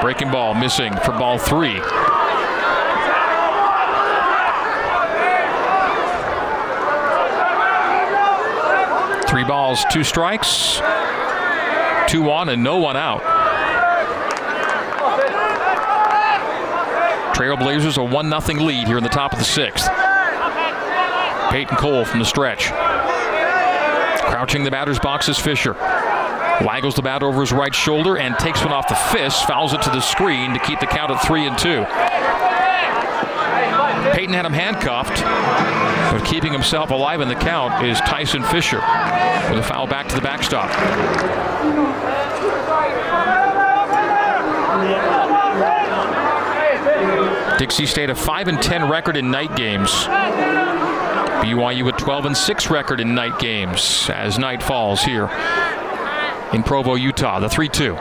Breaking 0.00 0.30
ball 0.30 0.54
missing 0.54 0.94
for 1.04 1.12
ball 1.12 1.38
three. 1.38 1.78
Three 9.28 9.44
balls, 9.44 9.84
two 9.90 10.02
strikes, 10.02 10.78
two 12.08 12.30
on, 12.30 12.48
and 12.48 12.64
no 12.64 12.78
one 12.78 12.96
out. 12.96 13.20
Trailblazers 17.34 17.96
a 17.96 18.04
1 18.04 18.42
0 18.42 18.60
lead 18.64 18.86
here 18.86 18.98
in 18.98 19.02
the 19.02 19.08
top 19.08 19.32
of 19.32 19.38
the 19.38 19.44
sixth. 19.44 19.88
Peyton 21.50 21.76
Cole 21.76 22.04
from 22.04 22.18
the 22.18 22.24
stretch. 22.24 22.70
Crouching 24.30 24.64
the 24.64 24.70
batter's 24.70 24.98
box 24.98 25.28
is 25.28 25.38
Fisher. 25.38 25.74
Waggles 26.64 26.94
the 26.94 27.02
bat 27.02 27.22
over 27.22 27.40
his 27.40 27.52
right 27.52 27.74
shoulder 27.74 28.18
and 28.18 28.38
takes 28.38 28.62
one 28.62 28.72
off 28.72 28.86
the 28.86 28.94
fist, 28.94 29.46
fouls 29.46 29.72
it 29.72 29.80
to 29.82 29.90
the 29.90 30.00
screen 30.00 30.52
to 30.52 30.58
keep 30.60 30.78
the 30.78 30.86
count 30.86 31.10
at 31.10 31.22
three 31.24 31.46
and 31.46 31.56
two. 31.56 31.86
Peyton 34.12 34.34
had 34.34 34.44
him 34.44 34.52
handcuffed, 34.52 35.22
but 36.12 36.22
keeping 36.26 36.52
himself 36.52 36.90
alive 36.90 37.22
in 37.22 37.28
the 37.28 37.34
count 37.34 37.84
is 37.86 37.98
Tyson 38.00 38.42
Fisher 38.42 38.76
with 38.76 39.58
a 39.58 39.62
foul 39.62 39.86
back 39.86 40.08
to 40.08 40.14
the 40.14 40.20
backstop. 40.20 40.68
Dixie 47.58 47.86
State 47.86 48.10
a 48.10 48.14
5 48.14 48.48
and 48.48 48.60
10 48.62 48.88
record 48.88 49.16
in 49.16 49.30
night 49.30 49.54
games. 49.56 49.90
BYU 51.40 51.88
a 51.88 51.92
12 51.92 52.26
and 52.26 52.36
6 52.36 52.70
record 52.70 53.00
in 53.00 53.14
night 53.14 53.38
games 53.38 54.10
as 54.10 54.38
night 54.38 54.62
falls 54.62 55.02
here 55.02 55.30
in 56.52 56.62
Provo, 56.62 56.94
Utah. 56.94 57.40
The 57.40 57.48
3 57.48 57.68
2. 57.68 57.98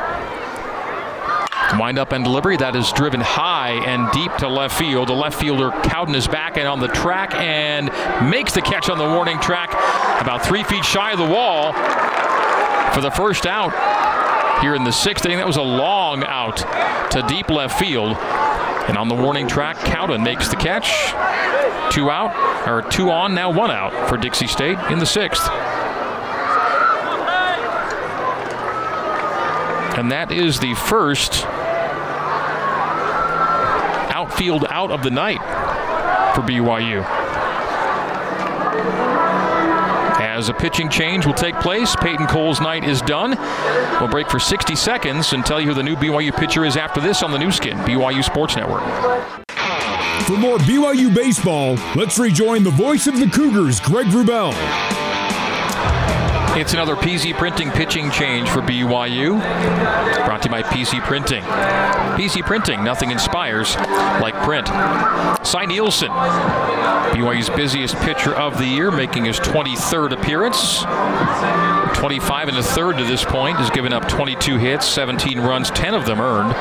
Wind 1.77 1.99
up 1.99 2.11
and 2.13 2.23
delivery 2.23 2.57
that 2.57 2.75
is 2.75 2.91
driven 2.91 3.21
high 3.21 3.71
and 3.85 4.11
deep 4.11 4.35
to 4.37 4.47
left 4.47 4.77
field. 4.77 5.07
The 5.09 5.13
left 5.13 5.39
fielder 5.39 5.69
Cowden 5.83 6.15
is 6.15 6.27
back 6.27 6.57
and 6.57 6.67
on 6.67 6.79
the 6.79 6.87
track 6.87 7.35
and 7.35 7.91
makes 8.29 8.53
the 8.53 8.61
catch 8.61 8.89
on 8.89 8.97
the 8.97 9.05
warning 9.05 9.39
track 9.39 9.71
about 10.19 10.43
three 10.43 10.63
feet 10.63 10.83
shy 10.83 11.11
of 11.11 11.19
the 11.19 11.25
wall 11.25 11.73
for 12.93 13.01
the 13.01 13.11
first 13.11 13.45
out. 13.45 13.71
here 14.61 14.73
in 14.75 14.83
the 14.83 14.91
sixth 14.91 15.25
inning. 15.25 15.37
That 15.37 15.47
was 15.47 15.57
a 15.57 15.61
long 15.61 16.23
out 16.23 16.57
to 17.11 17.23
deep 17.27 17.49
left 17.49 17.79
field. 17.79 18.17
And 18.17 18.97
on 18.97 19.07
the 19.07 19.15
warning 19.15 19.47
track, 19.47 19.77
Cowden 19.77 20.23
makes 20.23 20.49
the 20.49 20.55
catch. 20.55 21.13
Two 21.93 22.09
out, 22.09 22.67
or 22.67 22.81
two 22.81 23.11
on, 23.11 23.35
now 23.35 23.51
one 23.51 23.71
out 23.71 24.09
for 24.09 24.17
Dixie 24.17 24.47
State 24.47 24.77
in 24.89 24.99
the 24.99 25.05
sixth. 25.05 25.47
And 29.99 30.13
that 30.13 30.31
is 30.31 30.61
the 30.61 30.73
first 30.75 31.45
outfield 34.15 34.65
out 34.69 34.91
of 34.91 35.03
the 35.03 35.09
night 35.09 35.41
for 36.33 36.41
BYU. 36.41 37.03
As 40.21 40.47
a 40.47 40.53
pitching 40.53 40.87
change 40.87 41.25
will 41.25 41.33
take 41.33 41.53
place, 41.55 41.97
Peyton 41.97 42.27
Cole's 42.27 42.61
night 42.61 42.85
is 42.85 43.01
done. 43.01 43.37
We'll 43.99 44.07
break 44.07 44.29
for 44.29 44.39
60 44.39 44.73
seconds 44.77 45.33
and 45.33 45.45
tell 45.45 45.59
you 45.59 45.67
who 45.67 45.73
the 45.73 45.83
new 45.83 45.97
BYU 45.97 46.33
pitcher 46.33 46.63
is 46.63 46.77
after 46.77 47.01
this 47.01 47.21
on 47.21 47.31
the 47.31 47.37
Nu 47.37 47.51
Skin, 47.51 47.77
BYU 47.79 48.23
Sports 48.23 48.55
Network. 48.55 48.83
For 50.27 50.37
more 50.37 50.59
BYU 50.59 51.13
baseball, 51.13 51.75
let's 51.97 52.17
rejoin 52.17 52.63
the 52.63 52.71
voice 52.71 53.05
of 53.07 53.19
the 53.19 53.29
Cougars, 53.29 53.81
Greg 53.81 54.07
Wrubell. 54.07 54.98
It's 56.55 56.73
another 56.73 56.95
PC 56.95 57.33
Printing 57.35 57.69
pitching 57.71 58.09
change 58.11 58.49
for 58.49 58.61
BYU. 58.61 59.39
Brought 60.25 60.41
to 60.41 60.49
you 60.49 60.51
by 60.51 60.63
PC 60.63 60.99
Printing. 61.01 61.43
PC 62.17 62.45
Printing, 62.45 62.83
nothing 62.83 63.11
inspires 63.11 63.75
like 64.21 64.33
print. 64.43 64.67
Cy 65.45 65.65
Nielsen, 65.65 66.09
BYU's 66.09 67.49
busiest 67.49 67.95
pitcher 67.97 68.33
of 68.33 68.57
the 68.57 68.65
year, 68.65 68.91
making 68.91 69.25
his 69.25 69.39
23rd 69.39 70.13
appearance. 70.13 70.83
25 71.97 72.47
and 72.49 72.57
a 72.57 72.63
third 72.63 72.97
to 72.97 73.03
this 73.03 73.25
point, 73.25 73.57
has 73.57 73.69
given 73.69 73.93
up 73.93 74.07
22 74.07 74.57
hits, 74.57 74.85
17 74.85 75.39
runs, 75.39 75.69
10 75.71 75.93
of 75.93 76.05
them 76.05 76.19
earned 76.21 76.55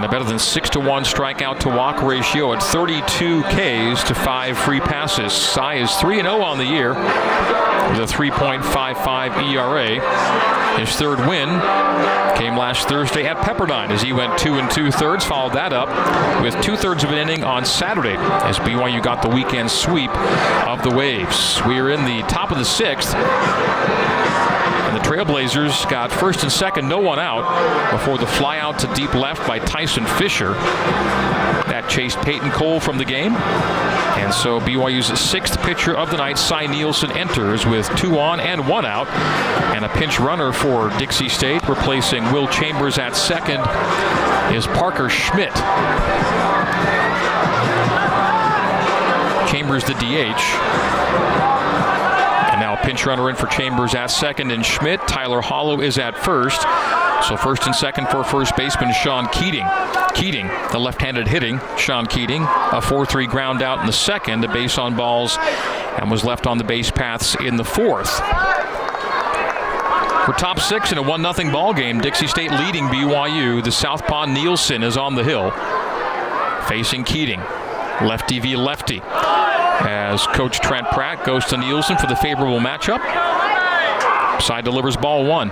and 0.00 0.06
a 0.06 0.08
better 0.08 0.24
than 0.24 0.38
6 0.38 0.70
to 0.70 0.80
1 0.80 1.02
strikeout 1.02 1.58
to 1.58 1.68
walk 1.68 2.00
ratio 2.00 2.54
at 2.54 2.62
32 2.62 3.42
Ks 3.42 4.02
to 4.04 4.14
5 4.14 4.56
free 4.56 4.80
passes. 4.80 5.30
Cy 5.30 5.74
is 5.74 5.94
3 5.96 6.22
0 6.22 6.40
on 6.40 6.56
the 6.56 6.64
year 6.64 6.94
with 7.90 8.00
a 8.00 8.06
3.55 8.06 9.52
ERA. 9.52 10.69
His 10.78 10.90
third 10.96 11.18
win 11.20 11.48
came 12.38 12.56
last 12.56 12.88
Thursday 12.88 13.26
at 13.26 13.36
Pepperdine 13.38 13.90
as 13.90 14.00
he 14.02 14.12
went 14.12 14.38
two 14.38 14.54
and 14.54 14.70
two 14.70 14.90
thirds. 14.90 15.24
Followed 15.24 15.54
that 15.54 15.72
up 15.72 15.88
with 16.42 16.58
two 16.62 16.76
thirds 16.76 17.04
of 17.04 17.10
an 17.10 17.18
inning 17.18 17.44
on 17.44 17.64
Saturday 17.64 18.16
as 18.16 18.58
BYU 18.58 19.02
got 19.02 19.22
the 19.22 19.28
weekend 19.28 19.70
sweep 19.70 20.10
of 20.66 20.82
the 20.82 20.90
Waves. 20.90 21.60
We 21.66 21.78
are 21.78 21.90
in 21.90 22.04
the 22.04 22.22
top 22.28 22.50
of 22.50 22.58
the 22.58 22.64
sixth. 22.64 23.14
Trailblazers 25.02 25.88
got 25.90 26.10
first 26.10 26.42
and 26.42 26.52
second, 26.52 26.88
no 26.88 26.98
one 26.98 27.18
out, 27.18 27.90
before 27.92 28.18
the 28.18 28.26
fly 28.26 28.58
out 28.58 28.78
to 28.80 28.94
deep 28.94 29.14
left 29.14 29.46
by 29.46 29.58
Tyson 29.58 30.04
Fisher. 30.06 30.52
That 31.70 31.88
chased 31.88 32.18
Peyton 32.18 32.50
Cole 32.50 32.80
from 32.80 32.98
the 32.98 33.04
game. 33.04 33.34
And 33.34 34.34
so 34.34 34.60
BYU's 34.60 35.18
sixth 35.18 35.60
pitcher 35.62 35.96
of 35.96 36.10
the 36.10 36.16
night, 36.16 36.38
Cy 36.38 36.66
Nielsen, 36.66 37.10
enters 37.12 37.64
with 37.64 37.88
two 37.96 38.18
on 38.18 38.38
and 38.38 38.68
one 38.68 38.84
out. 38.84 39.08
And 39.74 39.84
a 39.84 39.88
pinch 39.88 40.20
runner 40.20 40.52
for 40.52 40.90
Dixie 40.98 41.28
State, 41.28 41.66
replacing 41.68 42.24
Will 42.32 42.46
Chambers 42.48 42.98
at 42.98 43.16
second, 43.16 43.60
is 44.54 44.66
Parker 44.66 45.08
Schmidt. 45.08 45.54
Chambers 49.48 49.84
the 49.84 49.94
DH 49.94 51.59
pinch 52.82 53.06
runner 53.06 53.30
in 53.30 53.36
for 53.36 53.46
Chambers 53.46 53.94
at 53.94 54.06
second, 54.06 54.50
and 54.50 54.64
Schmidt. 54.64 55.00
Tyler 55.08 55.40
Hollow 55.40 55.80
is 55.80 55.98
at 55.98 56.16
first. 56.16 56.60
So 57.26 57.36
first 57.36 57.66
and 57.66 57.74
second 57.74 58.08
for 58.08 58.24
first 58.24 58.56
baseman 58.56 58.92
Sean 58.92 59.28
Keating. 59.28 59.66
Keating, 60.14 60.48
the 60.72 60.78
left-handed 60.78 61.28
hitting 61.28 61.60
Sean 61.76 62.06
Keating, 62.06 62.42
a 62.42 62.80
4-3 62.80 63.28
ground 63.28 63.62
out 63.62 63.80
in 63.80 63.86
the 63.86 63.92
second, 63.92 64.44
a 64.44 64.48
base 64.48 64.78
on 64.78 64.96
balls, 64.96 65.36
and 65.98 66.10
was 66.10 66.24
left 66.24 66.46
on 66.46 66.58
the 66.58 66.64
base 66.64 66.90
paths 66.90 67.36
in 67.36 67.56
the 67.56 67.64
fourth. 67.64 68.16
For 70.26 70.32
top 70.32 70.60
six 70.60 70.92
in 70.92 70.98
a 70.98 71.02
1 71.02 71.34
0 71.34 71.52
ball 71.52 71.72
game, 71.72 72.00
Dixie 72.00 72.26
State 72.26 72.50
leading 72.50 72.84
BYU. 72.84 73.62
The 73.64 73.72
Southpaw 73.72 74.26
Nielsen 74.26 74.82
is 74.82 74.96
on 74.96 75.14
the 75.14 75.24
hill, 75.24 75.50
facing 76.68 77.04
Keating. 77.04 77.40
Lefty 78.02 78.38
v 78.38 78.56
lefty 78.56 79.02
as 79.80 80.26
Coach 80.28 80.60
Trent 80.60 80.86
Pratt 80.88 81.24
goes 81.24 81.44
to 81.46 81.56
Nielsen 81.56 81.96
for 81.96 82.06
the 82.06 82.16
favorable 82.16 82.60
matchup. 82.60 83.00
Cy 84.40 84.60
delivers 84.60 84.96
ball 84.96 85.24
one. 85.24 85.50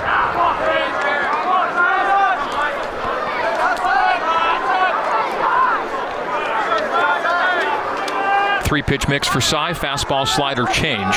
Three 8.64 8.82
pitch 8.82 9.08
mix 9.08 9.26
for 9.26 9.40
Cy, 9.40 9.72
fastball 9.72 10.26
slider 10.26 10.66
change. 10.66 11.16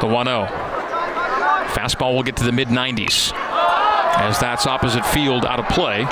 The 0.00 0.06
1 0.06 0.26
0. 0.26 0.46
Fastball 1.74 2.14
will 2.14 2.22
get 2.22 2.36
to 2.36 2.44
the 2.44 2.52
mid 2.52 2.68
90s 2.68 3.32
as 4.18 4.38
that's 4.40 4.66
opposite 4.66 5.04
field 5.06 5.44
out 5.44 5.60
of 5.60 5.68
play. 5.68 6.04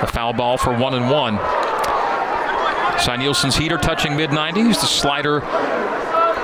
The 0.00 0.06
foul 0.06 0.32
ball 0.32 0.56
for 0.56 0.76
1 0.76 0.94
and 0.94 1.10
1. 1.10 1.63
Cy 2.98 3.16
Nielsen's 3.16 3.56
heater 3.56 3.76
touching 3.76 4.16
mid 4.16 4.30
90s, 4.30 4.80
the 4.80 4.86
slider 4.86 5.42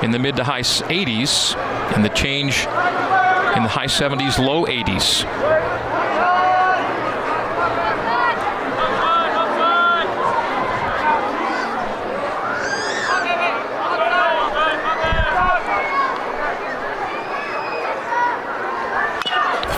in 0.02 0.10
the 0.10 0.18
mid 0.18 0.36
to 0.36 0.44
high 0.44 0.60
80s, 0.60 1.56
and 1.94 2.04
the 2.04 2.08
change 2.10 2.60
in 3.56 3.62
the 3.62 3.68
high 3.68 3.86
70s, 3.86 4.38
low 4.38 4.64
80s. 4.64 5.24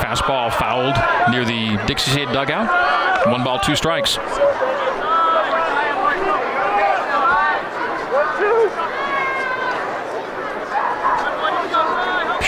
Fastball 0.03 0.53
fouled 0.53 0.97
near 1.33 1.45
the 1.45 1.83
Dixie 1.87 2.11
State 2.11 2.29
dugout. 2.29 3.27
One 3.27 3.45
ball, 3.45 3.59
two 3.61 3.77
strikes. 3.77 4.19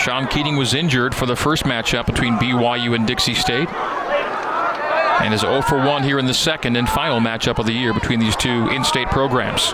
Sean 0.05 0.27
Keating 0.27 0.55
was 0.55 0.75
injured 0.75 1.15
for 1.15 1.25
the 1.25 1.35
first 1.35 1.63
matchup 1.63 2.05
between 2.05 2.35
BYU 2.35 2.93
and 2.93 3.07
Dixie 3.07 3.33
State. 3.33 3.67
And 3.73 5.33
is 5.33 5.41
0 5.41 5.63
for 5.63 5.79
1 5.79 6.03
here 6.03 6.19
in 6.19 6.27
the 6.27 6.33
second 6.35 6.75
and 6.75 6.87
final 6.87 7.19
matchup 7.19 7.57
of 7.57 7.65
the 7.65 7.73
year 7.73 7.91
between 7.91 8.19
these 8.19 8.35
two 8.35 8.69
in 8.69 8.83
state 8.83 9.07
programs. 9.07 9.71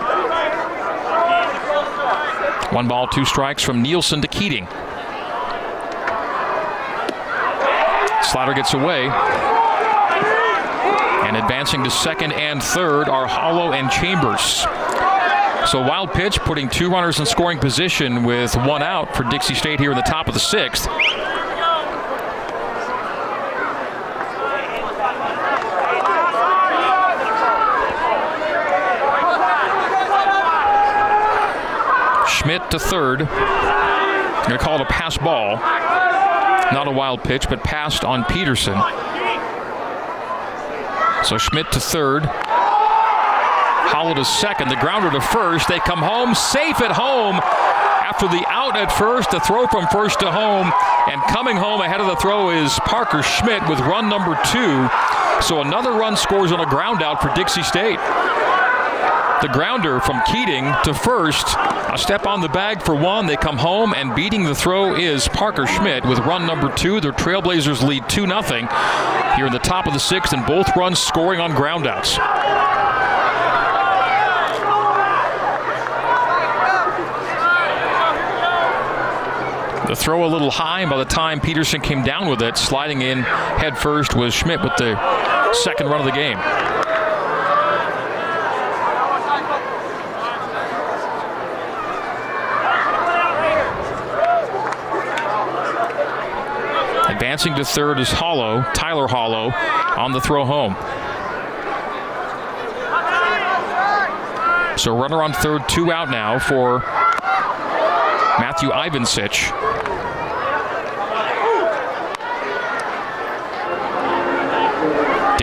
One 2.72 2.88
ball, 2.88 3.08
two 3.08 3.26
strikes 3.26 3.62
from 3.62 3.82
Nielsen 3.82 4.22
to 4.22 4.28
Keating. 4.28 4.66
Slider 8.22 8.54
gets 8.54 8.72
away. 8.72 9.08
And 11.28 11.36
advancing 11.36 11.84
to 11.84 11.90
second 11.90 12.32
and 12.32 12.62
third 12.62 13.10
are 13.10 13.26
Hollow 13.26 13.74
and 13.74 13.90
Chambers. 13.90 14.64
So 15.66 15.80
wild 15.80 16.12
pitch, 16.12 16.38
putting 16.40 16.68
two 16.68 16.90
runners 16.90 17.18
in 17.18 17.24
scoring 17.24 17.58
position 17.58 18.24
with 18.24 18.54
one 18.56 18.82
out 18.82 19.16
for 19.16 19.22
Dixie 19.24 19.54
State 19.54 19.80
here 19.80 19.90
in 19.90 19.96
the 19.96 20.02
top 20.02 20.28
of 20.28 20.34
the 20.34 20.40
sixth. 20.40 20.86
Schmidt 32.28 32.70
to 32.72 32.78
third. 32.78 33.22
I'm 33.22 34.48
going 34.48 34.58
to 34.58 34.64
call 34.64 34.74
it 34.74 34.80
a 34.80 34.86
pass 34.86 35.16
ball. 35.16 35.56
Not 35.56 36.88
a 36.88 36.90
wild 36.90 37.22
pitch, 37.22 37.48
but 37.48 37.62
passed 37.62 38.04
on 38.04 38.24
Peterson. 38.24 38.74
So 41.24 41.38
Schmidt 41.38 41.70
to 41.72 41.80
third. 41.80 42.28
Hollow 44.02 44.14
to 44.14 44.24
second. 44.24 44.68
The 44.68 44.74
grounder 44.74 45.12
to 45.12 45.20
first. 45.20 45.68
They 45.68 45.78
come 45.78 46.00
home 46.00 46.34
safe 46.34 46.80
at 46.80 46.90
home 46.90 47.36
after 47.38 48.26
the 48.26 48.44
out 48.48 48.76
at 48.76 48.90
first, 48.90 49.30
the 49.30 49.38
throw 49.38 49.68
from 49.68 49.86
first 49.92 50.18
to 50.18 50.32
home, 50.32 50.72
and 51.06 51.22
coming 51.30 51.56
home 51.56 51.80
ahead 51.80 52.00
of 52.00 52.08
the 52.08 52.16
throw 52.16 52.50
is 52.50 52.76
Parker 52.80 53.22
Schmidt 53.22 53.62
with 53.68 53.78
run 53.78 54.08
number 54.08 54.34
two. 54.50 54.90
So 55.40 55.62
another 55.62 55.92
run 55.92 56.16
scores 56.16 56.50
on 56.50 56.58
a 56.58 56.66
ground 56.66 57.00
out 57.00 57.22
for 57.22 57.32
Dixie 57.36 57.62
State. 57.62 58.00
The 59.40 59.48
grounder 59.52 60.00
from 60.00 60.20
Keating 60.26 60.64
to 60.82 60.94
first, 60.94 61.46
a 61.56 61.96
step 61.96 62.26
on 62.26 62.40
the 62.40 62.48
bag 62.48 62.82
for 62.82 62.96
one. 62.96 63.26
They 63.26 63.36
come 63.36 63.56
home, 63.56 63.94
and 63.94 64.16
beating 64.16 64.42
the 64.42 64.54
throw 64.56 64.96
is 64.96 65.28
Parker 65.28 65.68
Schmidt 65.68 66.04
with 66.04 66.18
run 66.18 66.44
number 66.44 66.74
two. 66.74 67.00
Their 67.00 67.12
Trailblazers 67.12 67.86
lead 67.86 68.08
2 68.08 68.26
0 68.26 68.42
here 69.36 69.46
in 69.46 69.52
the 69.52 69.60
top 69.62 69.86
of 69.86 69.92
the 69.92 70.00
sixth, 70.00 70.32
and 70.32 70.44
both 70.44 70.74
runs 70.76 70.98
scoring 70.98 71.38
on 71.38 71.52
groundouts. 71.52 72.18
The 79.92 79.96
throw 79.96 80.24
a 80.24 80.26
little 80.26 80.50
high, 80.50 80.80
and 80.80 80.88
by 80.88 80.96
the 80.96 81.04
time 81.04 81.38
Peterson 81.38 81.82
came 81.82 82.02
down 82.02 82.26
with 82.30 82.40
it, 82.40 82.56
sliding 82.56 83.02
in 83.02 83.18
head 83.20 83.76
first 83.76 84.16
was 84.16 84.32
Schmidt 84.32 84.62
with 84.62 84.74
the 84.78 85.52
second 85.52 85.88
run 85.88 86.00
of 86.00 86.06
the 86.06 86.12
game. 86.12 86.38
Advancing 97.14 97.54
to 97.56 97.64
third 97.66 98.00
is 98.00 98.10
Hollow, 98.10 98.62
Tyler 98.72 99.06
Hollow, 99.06 99.50
on 100.00 100.12
the 100.12 100.22
throw 100.22 100.46
home. 100.46 100.74
So 104.78 104.98
runner 104.98 105.22
on 105.22 105.34
third, 105.34 105.68
two 105.68 105.92
out 105.92 106.08
now 106.08 106.38
for 106.38 106.78
Matthew 108.40 108.70
Ivancic. 108.70 109.71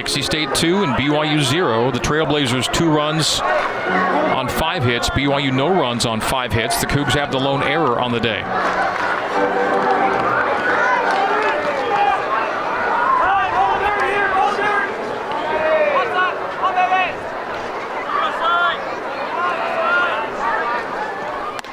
State 0.09 0.53
two 0.55 0.83
and 0.83 0.93
BYU 0.95 1.43
zero. 1.43 1.91
The 1.91 1.99
Trailblazers 1.99 2.73
two 2.73 2.89
runs 2.89 3.39
on 3.39 4.49
five 4.49 4.83
hits. 4.83 5.09
BYU 5.11 5.53
no 5.53 5.69
runs 5.69 6.05
on 6.05 6.19
five 6.19 6.51
hits. 6.51 6.81
The 6.81 6.87
Cougs 6.87 7.13
have 7.13 7.31
the 7.31 7.39
lone 7.39 7.61
error 7.61 7.99
on 7.99 8.11
the 8.11 8.19
day. 8.19 8.41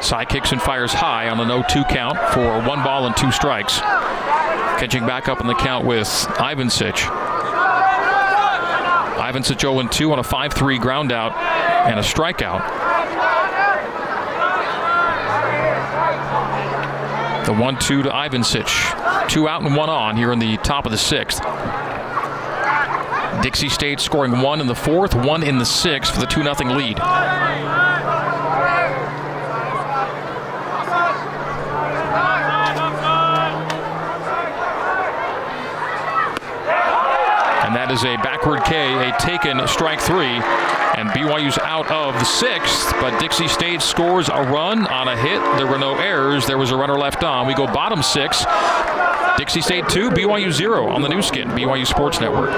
Cy 0.02 0.24
kicks 0.24 0.52
and 0.52 0.62
fires 0.62 0.92
high 0.92 1.30
on 1.30 1.38
the 1.38 1.44
no 1.44 1.64
2 1.68 1.84
count 1.84 2.16
for 2.32 2.60
one 2.68 2.84
ball 2.84 3.06
and 3.06 3.16
two 3.16 3.32
strikes. 3.32 3.80
Catching 3.80 5.04
back 5.06 5.28
up 5.28 5.40
in 5.40 5.46
the 5.46 5.54
count 5.54 5.84
with 5.84 6.06
Ivancic. 6.06 7.25
Ivancic 9.32 9.60
0 9.60 9.88
2 9.88 10.12
on 10.12 10.18
a 10.18 10.22
5 10.22 10.52
3 10.52 10.78
ground 10.78 11.12
out 11.12 11.36
and 11.88 11.98
a 11.98 12.02
strikeout. 12.02 12.62
The 17.46 17.52
1 17.52 17.78
2 17.78 18.02
to 18.04 18.10
Ivancic. 18.10 19.28
Two 19.28 19.48
out 19.48 19.62
and 19.62 19.74
one 19.74 19.90
on 19.90 20.16
here 20.16 20.32
in 20.32 20.38
the 20.38 20.56
top 20.58 20.86
of 20.86 20.92
the 20.92 20.98
sixth. 20.98 21.42
Dixie 23.42 23.68
State 23.68 24.00
scoring 24.00 24.40
one 24.40 24.60
in 24.60 24.66
the 24.66 24.74
fourth, 24.74 25.14
one 25.14 25.42
in 25.42 25.58
the 25.58 25.66
sixth 25.66 26.14
for 26.14 26.20
the 26.20 26.26
2 26.26 26.42
0 26.42 26.54
lead. 26.76 26.98
And 37.66 37.74
that 37.74 37.90
is 37.90 38.04
a 38.04 38.16
K, 38.76 39.08
a 39.08 39.16
taken 39.18 39.66
strike 39.68 40.00
three. 40.00 40.36
And 40.96 41.08
BYU's 41.10 41.56
out 41.58 41.90
of 41.90 42.12
the 42.14 42.24
sixth, 42.24 42.92
but 43.00 43.18
Dixie 43.18 43.48
State 43.48 43.80
scores 43.80 44.28
a 44.28 44.42
run 44.42 44.86
on 44.88 45.08
a 45.08 45.16
hit. 45.16 45.40
There 45.56 45.66
were 45.66 45.78
no 45.78 45.94
errors. 45.94 46.46
There 46.46 46.58
was 46.58 46.72
a 46.72 46.76
runner 46.76 46.98
left 46.98 47.24
on. 47.24 47.46
We 47.46 47.54
go 47.54 47.66
bottom 47.66 48.02
six. 48.02 48.44
Dixie 49.38 49.62
State 49.62 49.88
2, 49.88 50.10
BYU 50.10 50.50
0 50.50 50.88
on 50.88 51.02
the 51.02 51.08
Nu 51.08 51.22
Skin, 51.22 51.48
BYU 51.48 51.86
Sports 51.86 52.20
Network. 52.20 52.50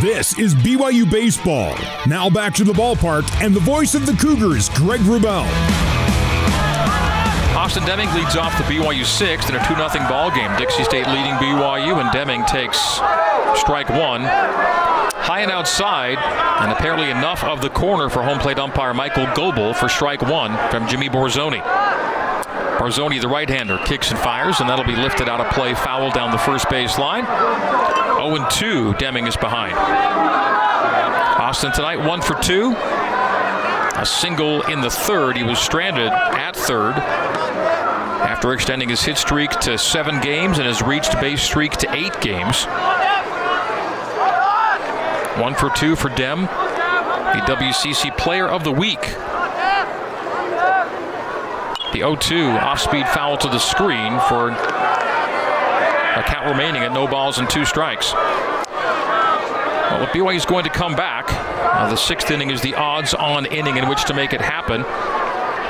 This 0.00 0.38
is 0.38 0.54
BYU 0.54 1.10
Baseball. 1.10 1.74
Now 2.06 2.28
back 2.28 2.54
to 2.54 2.64
the 2.64 2.72
ballpark 2.72 3.24
and 3.42 3.54
the 3.54 3.60
voice 3.60 3.94
of 3.94 4.04
the 4.06 4.12
Cougars, 4.14 4.68
Greg 4.70 5.00
Wrubell. 5.00 5.91
Austin 7.54 7.84
Deming 7.84 8.12
leads 8.14 8.34
off 8.34 8.56
the 8.56 8.64
BYU 8.64 9.04
sixth 9.04 9.50
in 9.50 9.56
a 9.56 9.68
2 9.68 9.74
0 9.74 9.88
ball 10.08 10.30
game. 10.30 10.50
Dixie 10.56 10.84
State 10.84 11.06
leading 11.08 11.34
BYU, 11.34 12.00
and 12.00 12.10
Deming 12.10 12.44
takes 12.46 12.78
strike 13.60 13.90
one. 13.90 14.22
High 14.22 15.40
and 15.40 15.50
outside, 15.50 16.18
and 16.62 16.72
apparently 16.72 17.10
enough 17.10 17.44
of 17.44 17.60
the 17.60 17.68
corner 17.68 18.08
for 18.08 18.22
home 18.22 18.38
plate 18.38 18.58
umpire 18.58 18.94
Michael 18.94 19.26
Goebel 19.34 19.74
for 19.74 19.88
strike 19.88 20.22
one 20.22 20.56
from 20.70 20.88
Jimmy 20.88 21.08
Borzoni. 21.08 21.62
Borzoni, 22.78 23.20
the 23.20 23.28
right-hander, 23.28 23.78
kicks 23.84 24.10
and 24.10 24.18
fires, 24.18 24.60
and 24.60 24.68
that'll 24.68 24.84
be 24.84 24.96
lifted 24.96 25.28
out 25.28 25.40
of 25.40 25.52
play, 25.52 25.74
foul 25.74 26.10
down 26.10 26.32
the 26.32 26.38
first 26.38 26.68
base 26.70 26.98
line. 26.98 27.24
0-2, 27.24 28.98
Deming 28.98 29.26
is 29.26 29.36
behind. 29.36 29.74
Austin 31.38 31.70
tonight, 31.72 32.04
one 32.04 32.22
for 32.22 32.34
two. 32.42 32.74
A 33.94 34.06
single 34.06 34.62
in 34.62 34.80
the 34.80 34.90
third. 34.90 35.36
He 35.36 35.44
was 35.44 35.58
stranded 35.58 36.08
at 36.08 36.56
third 36.56 36.94
after 36.94 38.52
extending 38.52 38.88
his 38.88 39.02
hit 39.02 39.18
streak 39.18 39.50
to 39.50 39.76
seven 39.76 40.20
games 40.20 40.58
and 40.58 40.66
has 40.66 40.82
reached 40.82 41.20
base 41.20 41.42
streak 41.42 41.72
to 41.72 41.94
eight 41.94 42.18
games. 42.20 42.64
One 45.40 45.54
for 45.54 45.70
two 45.70 45.96
for 45.96 46.08
Dem, 46.10 46.42
the 46.42 47.42
WCC 47.46 48.16
Player 48.16 48.48
of 48.48 48.64
the 48.64 48.72
Week. 48.72 49.00
The 51.92 52.00
0-2 52.00 52.62
off-speed 52.62 53.06
foul 53.08 53.36
to 53.38 53.48
the 53.48 53.58
screen 53.58 54.18
for 54.28 54.50
a 54.50 56.22
count 56.26 56.46
remaining 56.46 56.82
at 56.82 56.92
no 56.92 57.06
balls 57.06 57.38
and 57.38 57.48
two 57.50 57.64
strikes. 57.64 58.12
Well, 58.12 60.02
if 60.02 60.10
BYU 60.10 60.36
is 60.36 60.46
going 60.46 60.64
to 60.64 60.70
come 60.70 60.94
back, 60.94 61.28
uh, 61.82 61.90
the 61.90 61.96
sixth 61.96 62.30
inning 62.30 62.50
is 62.50 62.60
the 62.60 62.76
odds-on 62.76 63.44
inning 63.46 63.76
in 63.76 63.88
which 63.88 64.04
to 64.04 64.14
make 64.14 64.32
it 64.32 64.40
happen. 64.40 64.82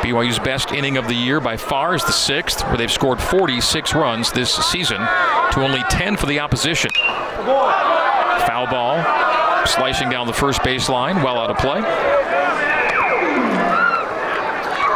BYU's 0.02 0.38
best 0.38 0.70
inning 0.70 0.98
of 0.98 1.08
the 1.08 1.14
year 1.14 1.40
by 1.40 1.56
far 1.56 1.94
is 1.94 2.04
the 2.04 2.12
sixth, 2.12 2.62
where 2.66 2.76
they've 2.76 2.92
scored 2.92 3.18
46 3.18 3.94
runs 3.94 4.30
this 4.30 4.52
season 4.52 4.98
to 4.98 5.60
only 5.62 5.82
10 5.88 6.18
for 6.18 6.26
the 6.26 6.38
opposition. 6.40 6.90
Foul 8.44 8.66
ball, 8.66 9.66
slicing 9.66 10.10
down 10.10 10.26
the 10.26 10.34
first 10.34 10.60
baseline, 10.60 11.24
well 11.24 11.38
out 11.38 11.48
of 11.48 11.56
play. 11.56 11.80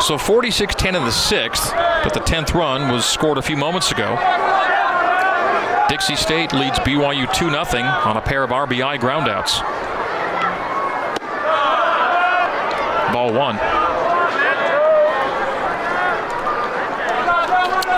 So 0.00 0.18
46-10 0.18 0.96
in 0.96 1.04
the 1.04 1.10
sixth, 1.10 1.72
but 1.72 2.12
the 2.12 2.20
10th 2.20 2.52
run 2.52 2.92
was 2.92 3.06
scored 3.06 3.38
a 3.38 3.42
few 3.42 3.56
moments 3.56 3.90
ago. 3.90 4.16
Dixie 5.88 6.16
State 6.16 6.52
leads 6.52 6.78
BYU 6.80 7.24
2-0 7.26 8.04
on 8.04 8.18
a 8.18 8.20
pair 8.20 8.42
of 8.42 8.50
RBI 8.50 8.98
groundouts. 8.98 9.85
Ball 13.12 13.32
one. 13.32 13.56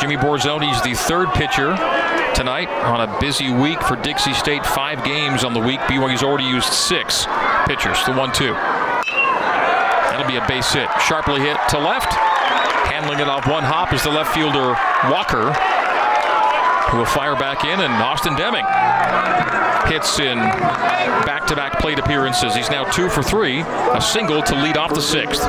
Jimmy 0.01 0.17
Borzoni's 0.17 0.81
the 0.83 0.95
third 0.95 1.29
pitcher 1.35 1.77
tonight 2.35 2.69
on 2.85 3.01
a 3.01 3.21
busy 3.21 3.53
week 3.53 3.83
for 3.83 3.97
Dixie 3.97 4.33
State. 4.33 4.65
Five 4.65 5.03
games 5.05 5.43
on 5.43 5.55
the 5.55 5.61
week. 5.61 5.81
BYU's 5.81 6.23
already 6.23 6.45
used 6.45 6.73
six 6.73 7.27
pitchers. 7.67 7.99
The 8.05 8.13
one-two. 8.13 8.53
That'll 8.53 10.29
be 10.29 10.37
a 10.37 10.47
base 10.47 10.73
hit. 10.73 10.89
Sharply 11.01 11.41
hit 11.41 11.57
to 11.71 11.79
left. 11.79 12.13
Handling 12.87 13.19
it 13.19 13.29
off 13.29 13.47
one 13.47 13.65
hop 13.65 13.93
is 13.93 14.03
the 14.03 14.11
left 14.11 14.33
fielder 14.35 14.77
Walker, 15.11 15.53
who 16.91 16.99
will 16.99 17.07
fire 17.07 17.35
back 17.35 17.65
in, 17.65 17.81
and 17.81 17.93
Austin 17.95 18.37
Deming 18.37 18.65
hits 19.89 20.21
in 20.21 20.39
back-to-back 20.39 21.79
plate 21.81 21.99
appearances. 21.99 22.55
He's 22.55 22.71
now 22.71 22.85
two 22.85 23.09
for 23.09 23.23
three, 23.23 23.61
a 23.61 24.01
single 24.01 24.43
to 24.43 24.55
lead 24.55 24.77
off 24.77 24.93
the 24.95 25.01
sixth. 25.01 25.43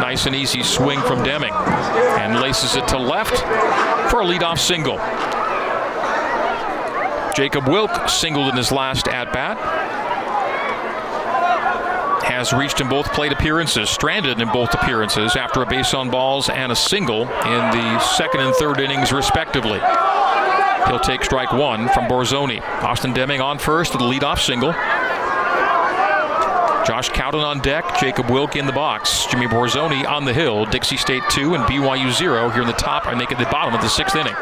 Nice 0.00 0.26
and 0.26 0.34
easy 0.34 0.62
swing 0.62 1.00
from 1.02 1.22
Deming. 1.22 1.52
And 1.52 2.40
laces 2.40 2.76
it 2.76 2.88
to 2.88 2.98
left 2.98 3.36
for 4.10 4.22
a 4.22 4.24
leadoff 4.24 4.58
single. 4.58 4.98
Jacob 7.34 7.68
Wilk 7.68 8.08
singled 8.08 8.48
in 8.48 8.56
his 8.56 8.72
last 8.72 9.06
at 9.06 9.32
bat. 9.32 9.58
Has 12.24 12.52
reached 12.52 12.80
in 12.80 12.88
both 12.88 13.12
plate 13.12 13.32
appearances, 13.32 13.90
stranded 13.90 14.40
in 14.40 14.48
both 14.48 14.74
appearances 14.74 15.36
after 15.36 15.62
a 15.62 15.66
base 15.66 15.94
on 15.94 16.10
balls 16.10 16.48
and 16.48 16.72
a 16.72 16.76
single 16.76 17.22
in 17.22 17.70
the 17.70 17.98
second 18.00 18.40
and 18.40 18.54
third 18.56 18.80
innings, 18.80 19.12
respectively. 19.12 19.80
He'll 20.88 20.98
take 20.98 21.22
strike 21.22 21.52
one 21.52 21.88
from 21.88 22.06
Borzoni. 22.08 22.62
Austin 22.82 23.12
Deming 23.12 23.40
on 23.40 23.58
first 23.58 23.92
with 23.92 24.00
a 24.00 24.04
leadoff 24.04 24.38
single. 24.38 24.72
Josh 26.86 27.10
Cowden 27.10 27.40
on 27.40 27.58
deck, 27.60 27.84
Jacob 28.00 28.30
Wilk 28.30 28.56
in 28.56 28.64
the 28.64 28.72
box, 28.72 29.26
Jimmy 29.26 29.46
Borzoni 29.46 30.08
on 30.08 30.24
the 30.24 30.32
hill, 30.32 30.64
Dixie 30.64 30.96
State 30.96 31.22
2 31.28 31.54
and 31.54 31.64
BYU 31.64 32.10
0 32.10 32.48
here 32.48 32.62
in 32.62 32.66
the 32.66 32.72
top 32.72 33.06
and 33.06 33.18
make 33.18 33.30
it 33.30 33.36
the 33.36 33.44
bottom 33.44 33.74
of 33.74 33.82
the 33.82 33.88
sixth 33.88 34.16
inning. 34.16 34.34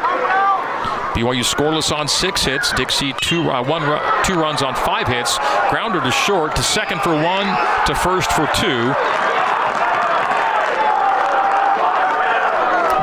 BYU 1.17 1.43
scoreless 1.43 1.91
on 1.91 2.07
six 2.07 2.45
hits. 2.45 2.71
Dixie 2.73 3.11
two 3.21 3.49
uh, 3.49 3.63
one 3.63 3.81
two 4.23 4.35
runs 4.35 4.61
on 4.61 4.75
five 4.75 5.07
hits. 5.07 5.39
Grounder 5.71 5.99
to 5.99 6.11
short 6.11 6.55
to 6.55 6.61
second 6.61 7.01
for 7.01 7.11
one 7.11 7.47
to 7.87 7.95
first 7.95 8.31
for 8.31 8.45
two. 8.53 8.93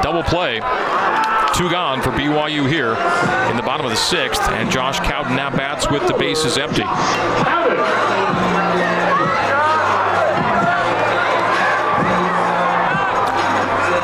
Double 0.01 0.23
play. 0.23 0.61
Two 1.55 1.71
gone 1.71 2.03
for 2.03 2.11
BYU 2.11 2.69
here 2.69 2.95
in 3.49 3.57
the 3.57 3.63
bottom 3.63 3.87
of 3.87 3.93
the 3.93 3.97
sixth, 3.97 4.43
and 4.49 4.69
Josh 4.69 4.99
Cowden 4.99 5.37
now 5.37 5.51
bats 5.51 5.89
with 5.89 6.05
the 6.09 6.15
bases 6.15 6.59
empty. 6.59 6.83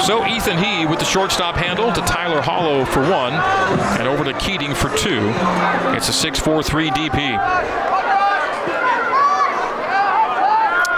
So 0.07 0.25
Ethan 0.27 0.59
He 0.59 0.87
with 0.87 1.01
the 1.01 1.05
shortstop 1.05 1.57
handle 1.57 1.93
to 1.93 2.01
Tyler 2.03 2.41
Hollow 2.41 2.85
for 2.85 3.01
one, 3.01 3.33
and 3.99 4.07
over 4.07 4.23
to 4.23 4.33
Keating 4.39 4.73
for 4.73 4.89
two. 4.97 5.21
It's 5.97 6.09
a 6.09 6.31
6-4-3 6.31 6.91
DP. 6.91 7.37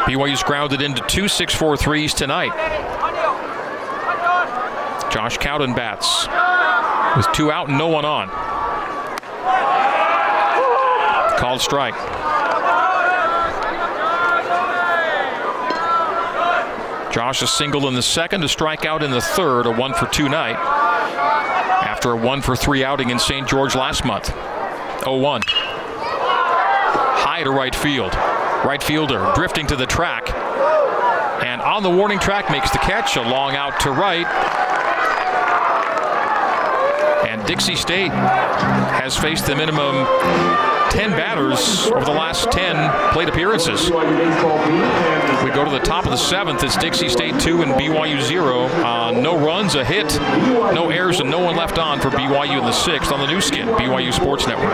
BYU's 0.04 0.42
grounded 0.42 0.82
into 0.82 1.02
two 1.06 1.24
6-4 1.24 1.78
threes 1.78 2.12
tonight. 2.12 2.52
Josh 5.10 5.36
Cowden 5.38 5.74
bats 5.74 6.26
with 7.16 7.26
two 7.32 7.50
out 7.50 7.68
and 7.68 7.78
no 7.78 7.88
one 7.88 8.04
on. 8.04 8.28
Called 11.38 11.60
strike. 11.60 11.94
Josh 17.12 17.42
a 17.42 17.46
single 17.46 17.88
in 17.88 17.94
the 17.94 18.02
second, 18.02 18.42
a 18.42 18.46
strikeout 18.46 19.02
in 19.02 19.10
the 19.10 19.20
third, 19.20 19.66
a 19.66 19.70
one 19.70 19.92
for 19.92 20.06
two 20.06 20.30
night. 20.30 20.56
After 20.56 22.12
a 22.12 22.16
one 22.16 22.40
for 22.40 22.56
three 22.56 22.82
outing 22.84 23.10
in 23.10 23.18
St. 23.18 23.46
George 23.46 23.74
last 23.74 24.04
month. 24.04 24.28
0 25.04 25.18
1. 25.18 25.42
High 25.46 27.42
to 27.42 27.50
right 27.50 27.74
field. 27.74 28.14
Right 28.64 28.82
fielder 28.82 29.30
drifting 29.34 29.66
to 29.66 29.76
the 29.76 29.86
track. 29.86 30.32
And 31.44 31.60
on 31.60 31.82
the 31.82 31.90
warning 31.90 32.18
track 32.18 32.50
makes 32.50 32.70
the 32.70 32.78
catch, 32.78 33.16
a 33.16 33.22
long 33.22 33.56
out 33.56 33.78
to 33.80 33.90
right. 33.90 34.26
Dixie 37.46 37.76
State 37.76 38.10
has 38.12 39.16
faced 39.16 39.46
the 39.46 39.54
minimum 39.56 40.06
10 40.90 41.10
batters 41.12 41.86
over 41.86 42.04
the 42.04 42.12
last 42.12 42.50
10 42.52 43.12
plate 43.12 43.28
appearances. 43.28 43.86
We 43.90 45.50
go 45.50 45.64
to 45.64 45.70
the 45.70 45.80
top 45.82 46.04
of 46.04 46.10
the 46.10 46.16
seventh. 46.16 46.62
It's 46.62 46.76
Dixie 46.76 47.08
State 47.08 47.40
2 47.40 47.62
and 47.62 47.72
BYU 47.72 48.20
0. 48.20 48.66
Uh, 48.66 49.10
no 49.12 49.38
runs, 49.38 49.74
a 49.74 49.84
hit, 49.84 50.14
no 50.74 50.90
errors, 50.90 51.20
and 51.20 51.30
no 51.30 51.40
one 51.40 51.56
left 51.56 51.78
on 51.78 51.98
for 52.00 52.10
BYU 52.10 52.58
in 52.58 52.64
the 52.64 52.72
sixth 52.72 53.10
on 53.10 53.20
the 53.20 53.26
Nu 53.26 53.40
Skin, 53.40 53.66
BYU 53.68 54.12
Sports 54.12 54.46
Network. 54.46 54.70